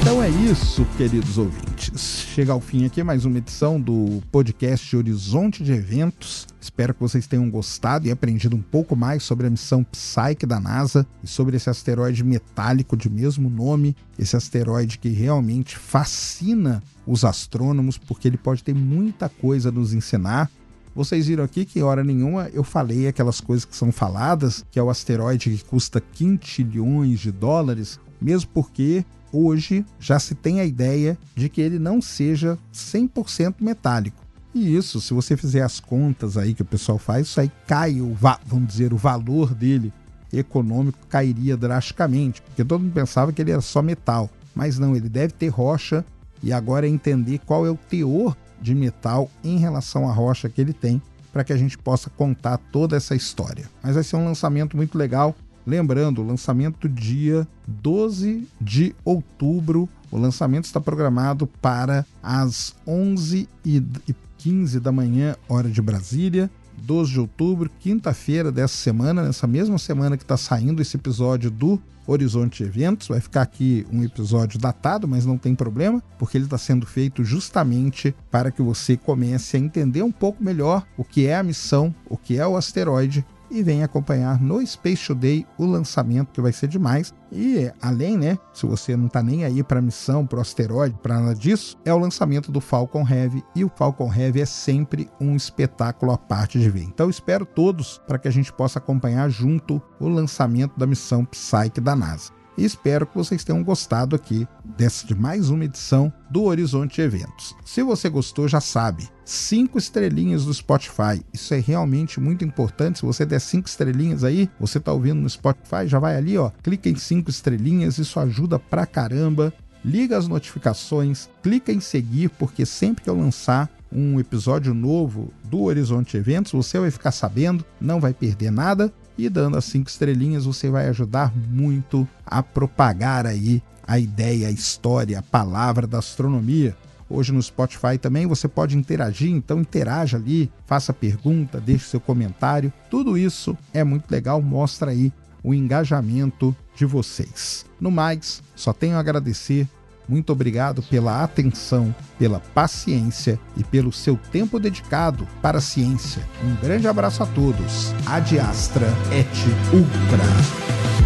Então 0.00 0.20
é 0.20 0.30
isso, 0.30 0.84
queridos 0.96 1.38
ouvintes. 1.38 1.77
Chega 1.96 2.52
ao 2.52 2.60
fim 2.60 2.84
aqui 2.84 3.02
mais 3.02 3.24
uma 3.24 3.38
edição 3.38 3.80
do 3.80 4.22
podcast 4.30 4.94
Horizonte 4.94 5.64
de 5.64 5.72
Eventos. 5.72 6.46
Espero 6.60 6.92
que 6.92 7.00
vocês 7.00 7.26
tenham 7.26 7.48
gostado 7.50 8.06
e 8.06 8.10
aprendido 8.10 8.54
um 8.54 8.62
pouco 8.62 8.94
mais 8.94 9.22
sobre 9.22 9.46
a 9.46 9.50
missão 9.50 9.82
Psyche 9.84 10.46
da 10.46 10.60
NASA 10.60 11.06
e 11.22 11.26
sobre 11.26 11.56
esse 11.56 11.70
asteroide 11.70 12.22
metálico 12.22 12.96
de 12.96 13.08
mesmo 13.08 13.48
nome, 13.48 13.96
esse 14.18 14.36
asteroide 14.36 14.98
que 14.98 15.08
realmente 15.08 15.78
fascina 15.78 16.82
os 17.06 17.24
astrônomos 17.24 17.96
porque 17.96 18.28
ele 18.28 18.36
pode 18.36 18.62
ter 18.62 18.74
muita 18.74 19.28
coisa 19.28 19.70
a 19.70 19.72
nos 19.72 19.92
ensinar. 19.94 20.50
Vocês 20.94 21.26
viram 21.26 21.44
aqui 21.44 21.64
que, 21.64 21.82
hora 21.82 22.04
nenhuma, 22.04 22.48
eu 22.52 22.64
falei 22.64 23.08
aquelas 23.08 23.40
coisas 23.40 23.64
que 23.64 23.76
são 23.76 23.90
faladas, 23.90 24.64
que 24.70 24.78
é 24.78 24.82
o 24.82 24.90
asteroide 24.90 25.50
que 25.50 25.64
custa 25.64 26.00
quintilhões 26.00 27.20
de 27.20 27.32
dólares, 27.32 27.98
mesmo 28.20 28.50
porque 28.52 29.04
hoje 29.32 29.84
já 29.98 30.18
se 30.18 30.34
tem 30.34 30.60
a 30.60 30.64
ideia 30.64 31.18
de 31.34 31.48
que 31.48 31.60
ele 31.60 31.78
não 31.78 32.00
seja 32.00 32.58
100% 32.72 33.56
metálico. 33.60 34.24
E 34.54 34.74
isso, 34.74 35.00
se 35.00 35.12
você 35.12 35.36
fizer 35.36 35.62
as 35.62 35.78
contas 35.78 36.36
aí 36.36 36.54
que 36.54 36.62
o 36.62 36.64
pessoal 36.64 36.98
faz, 36.98 37.28
isso 37.28 37.40
aí 37.40 37.50
cai, 37.66 38.00
o 38.00 38.16
vamos 38.46 38.68
dizer, 38.68 38.92
o 38.92 38.96
valor 38.96 39.54
dele 39.54 39.92
econômico 40.32 40.98
cairia 41.08 41.56
drasticamente, 41.56 42.42
porque 42.42 42.64
todo 42.64 42.80
mundo 42.80 42.92
pensava 42.92 43.32
que 43.32 43.40
ele 43.40 43.52
era 43.52 43.60
só 43.60 43.82
metal. 43.82 44.30
Mas 44.54 44.78
não, 44.78 44.96
ele 44.96 45.08
deve 45.08 45.32
ter 45.32 45.48
rocha 45.48 46.04
e 46.42 46.52
agora 46.52 46.86
é 46.86 46.90
entender 46.90 47.38
qual 47.46 47.66
é 47.66 47.70
o 47.70 47.76
teor 47.76 48.36
de 48.60 48.74
metal 48.74 49.30
em 49.44 49.58
relação 49.58 50.08
à 50.08 50.12
rocha 50.12 50.48
que 50.48 50.60
ele 50.60 50.72
tem 50.72 51.00
para 51.32 51.44
que 51.44 51.52
a 51.52 51.56
gente 51.56 51.78
possa 51.78 52.10
contar 52.10 52.58
toda 52.72 52.96
essa 52.96 53.14
história. 53.14 53.68
Mas 53.82 53.94
vai 53.94 54.02
ser 54.02 54.16
um 54.16 54.24
lançamento 54.24 54.76
muito 54.76 54.98
legal 54.98 55.36
Lembrando, 55.68 56.22
o 56.22 56.26
lançamento 56.26 56.88
dia 56.88 57.46
12 57.66 58.48
de 58.58 58.96
outubro. 59.04 59.86
O 60.10 60.16
lançamento 60.16 60.64
está 60.64 60.80
programado 60.80 61.46
para 61.46 62.06
as 62.22 62.74
11h15 62.86 64.80
da 64.80 64.90
manhã, 64.90 65.36
hora 65.46 65.68
de 65.68 65.82
Brasília. 65.82 66.50
12 66.78 67.12
de 67.12 67.20
outubro, 67.20 67.70
quinta-feira 67.80 68.50
dessa 68.50 68.78
semana, 68.78 69.22
nessa 69.24 69.46
mesma 69.46 69.76
semana 69.76 70.16
que 70.16 70.22
está 70.22 70.38
saindo 70.38 70.80
esse 70.80 70.96
episódio 70.96 71.50
do 71.50 71.78
Horizonte 72.06 72.62
Eventos. 72.62 73.08
Vai 73.08 73.20
ficar 73.20 73.42
aqui 73.42 73.86
um 73.92 74.02
episódio 74.02 74.58
datado, 74.58 75.06
mas 75.06 75.26
não 75.26 75.36
tem 75.36 75.54
problema, 75.54 76.02
porque 76.18 76.38
ele 76.38 76.44
está 76.44 76.56
sendo 76.56 76.86
feito 76.86 77.22
justamente 77.22 78.14
para 78.30 78.50
que 78.50 78.62
você 78.62 78.96
comece 78.96 79.58
a 79.58 79.60
entender 79.60 80.02
um 80.02 80.12
pouco 80.12 80.42
melhor 80.42 80.86
o 80.96 81.04
que 81.04 81.26
é 81.26 81.36
a 81.36 81.42
missão, 81.42 81.94
o 82.08 82.16
que 82.16 82.38
é 82.38 82.46
o 82.46 82.56
asteroide 82.56 83.22
e 83.50 83.62
vem 83.62 83.82
acompanhar 83.82 84.40
no 84.40 84.64
Space 84.66 85.06
Today 85.06 85.46
o 85.56 85.64
lançamento 85.64 86.32
que 86.32 86.40
vai 86.40 86.52
ser 86.52 86.68
demais. 86.68 87.14
E 87.30 87.70
além, 87.80 88.16
né, 88.16 88.38
se 88.52 88.66
você 88.66 88.96
não 88.96 89.08
tá 89.08 89.22
nem 89.22 89.44
aí 89.44 89.62
para 89.62 89.82
missão, 89.82 90.26
para 90.26 90.40
asteroide, 90.40 90.96
para 91.02 91.20
nada 91.20 91.34
disso, 91.34 91.76
é 91.84 91.92
o 91.92 91.98
lançamento 91.98 92.50
do 92.50 92.60
Falcon 92.60 93.06
Heavy 93.08 93.44
e 93.54 93.64
o 93.64 93.70
Falcon 93.74 94.12
Heavy 94.12 94.40
é 94.40 94.46
sempre 94.46 95.08
um 95.20 95.36
espetáculo 95.36 96.12
à 96.12 96.18
parte 96.18 96.58
de 96.58 96.70
ver. 96.70 96.82
Então 96.82 97.10
espero 97.10 97.44
todos 97.44 98.00
para 98.06 98.18
que 98.18 98.28
a 98.28 98.32
gente 98.32 98.52
possa 98.52 98.78
acompanhar 98.78 99.28
junto 99.28 99.80
o 100.00 100.08
lançamento 100.08 100.78
da 100.78 100.86
missão 100.86 101.24
Psyche 101.24 101.80
da 101.80 101.94
NASA 101.94 102.37
e 102.58 102.64
espero 102.64 103.06
que 103.06 103.16
vocês 103.16 103.44
tenham 103.44 103.62
gostado 103.62 104.16
aqui 104.16 104.46
dessa 104.76 105.06
de 105.06 105.14
mais 105.14 105.48
uma 105.48 105.64
edição 105.64 106.12
do 106.28 106.42
Horizonte 106.42 107.00
Eventos. 107.00 107.54
Se 107.64 107.84
você 107.84 108.08
gostou, 108.08 108.48
já 108.48 108.60
sabe, 108.60 109.08
cinco 109.24 109.78
estrelinhas 109.78 110.44
do 110.44 110.52
Spotify. 110.52 111.24
Isso 111.32 111.54
é 111.54 111.60
realmente 111.60 112.18
muito 112.18 112.44
importante. 112.44 112.98
Se 112.98 113.06
você 113.06 113.24
der 113.24 113.40
cinco 113.40 113.68
estrelinhas 113.68 114.24
aí, 114.24 114.50
você 114.58 114.80
tá 114.80 114.92
ouvindo 114.92 115.20
no 115.20 115.30
Spotify, 115.30 115.86
já 115.86 116.00
vai 116.00 116.16
ali, 116.16 116.36
ó, 116.36 116.50
clica 116.60 116.88
em 116.88 116.96
cinco 116.96 117.30
estrelinhas, 117.30 117.96
isso 117.96 118.18
ajuda 118.18 118.58
pra 118.58 118.84
caramba. 118.84 119.54
Liga 119.84 120.18
as 120.18 120.26
notificações, 120.26 121.28
clica 121.40 121.72
em 121.72 121.78
seguir, 121.78 122.28
porque 122.30 122.66
sempre 122.66 123.04
que 123.04 123.08
eu 123.08 123.16
lançar 123.16 123.70
um 123.92 124.18
episódio 124.18 124.74
novo 124.74 125.32
do 125.44 125.62
Horizonte 125.62 126.16
Eventos, 126.16 126.50
você 126.50 126.78
vai 126.80 126.90
ficar 126.90 127.12
sabendo, 127.12 127.64
não 127.80 128.00
vai 128.00 128.12
perder 128.12 128.50
nada 128.50 128.92
e 129.18 129.28
dando 129.28 129.58
as 129.58 129.64
cinco 129.64 129.90
estrelinhas 129.90 130.44
você 130.44 130.70
vai 130.70 130.88
ajudar 130.88 131.34
muito 131.34 132.08
a 132.24 132.42
propagar 132.42 133.26
aí 133.26 133.60
a 133.86 133.98
ideia, 133.98 134.48
a 134.48 134.50
história, 134.50 135.18
a 135.18 135.22
palavra 135.22 135.86
da 135.86 135.98
astronomia. 135.98 136.76
Hoje 137.10 137.32
no 137.32 137.42
Spotify 137.42 137.98
também 137.98 138.26
você 138.26 138.46
pode 138.46 138.76
interagir, 138.76 139.30
então 139.30 139.60
interaja 139.60 140.18
ali, 140.18 140.50
faça 140.66 140.92
pergunta, 140.92 141.58
deixe 141.58 141.86
seu 141.86 142.00
comentário. 142.00 142.72
Tudo 142.90 143.18
isso 143.18 143.56
é 143.74 143.82
muito 143.82 144.10
legal, 144.10 144.40
mostra 144.40 144.90
aí 144.92 145.12
o 145.42 145.52
engajamento 145.52 146.54
de 146.76 146.84
vocês. 146.84 147.64
No 147.80 147.90
mais, 147.90 148.42
só 148.54 148.72
tenho 148.72 148.96
a 148.96 149.00
agradecer 149.00 149.66
muito 150.08 150.32
obrigado 150.32 150.82
pela 150.82 151.22
atenção, 151.22 151.94
pela 152.18 152.40
paciência 152.40 153.38
e 153.56 153.62
pelo 153.62 153.92
seu 153.92 154.18
tempo 154.32 154.58
dedicado 154.58 155.28
para 155.42 155.58
a 155.58 155.60
ciência. 155.60 156.22
Um 156.42 156.54
grande 156.56 156.88
abraço 156.88 157.22
a 157.22 157.26
todos. 157.26 157.92
Ad 158.06 158.38
Astra 158.38 158.88
et 159.12 159.28
Ultra. 159.72 160.97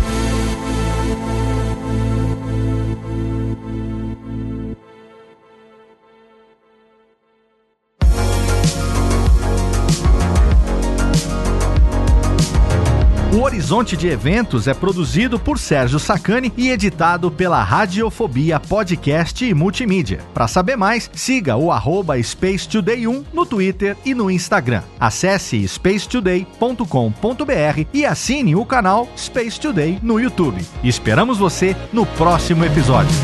Horizonte 13.72 13.96
de 13.96 14.06
Eventos 14.06 14.68
é 14.68 14.74
produzido 14.74 15.38
por 15.38 15.58
Sérgio 15.58 15.98
Sacani 15.98 16.52
e 16.58 16.68
editado 16.68 17.30
pela 17.30 17.62
Radiofobia 17.62 18.60
Podcast 18.60 19.42
e 19.42 19.54
Multimídia. 19.54 20.20
Para 20.34 20.46
saber 20.46 20.76
mais, 20.76 21.10
siga 21.14 21.56
o 21.56 21.72
arroba 21.72 22.22
Space 22.22 22.68
Today 22.68 23.06
1 23.06 23.24
no 23.32 23.46
Twitter 23.46 23.96
e 24.04 24.14
no 24.14 24.30
Instagram. 24.30 24.82
Acesse 25.00 25.66
spacetoday.com.br 25.66 27.86
e 27.94 28.04
assine 28.04 28.54
o 28.54 28.66
canal 28.66 29.08
Space 29.16 29.58
Today 29.58 29.98
no 30.02 30.20
YouTube. 30.20 30.62
Esperamos 30.84 31.38
você 31.38 31.74
no 31.94 32.04
próximo 32.04 32.66
episódio. 32.66 33.16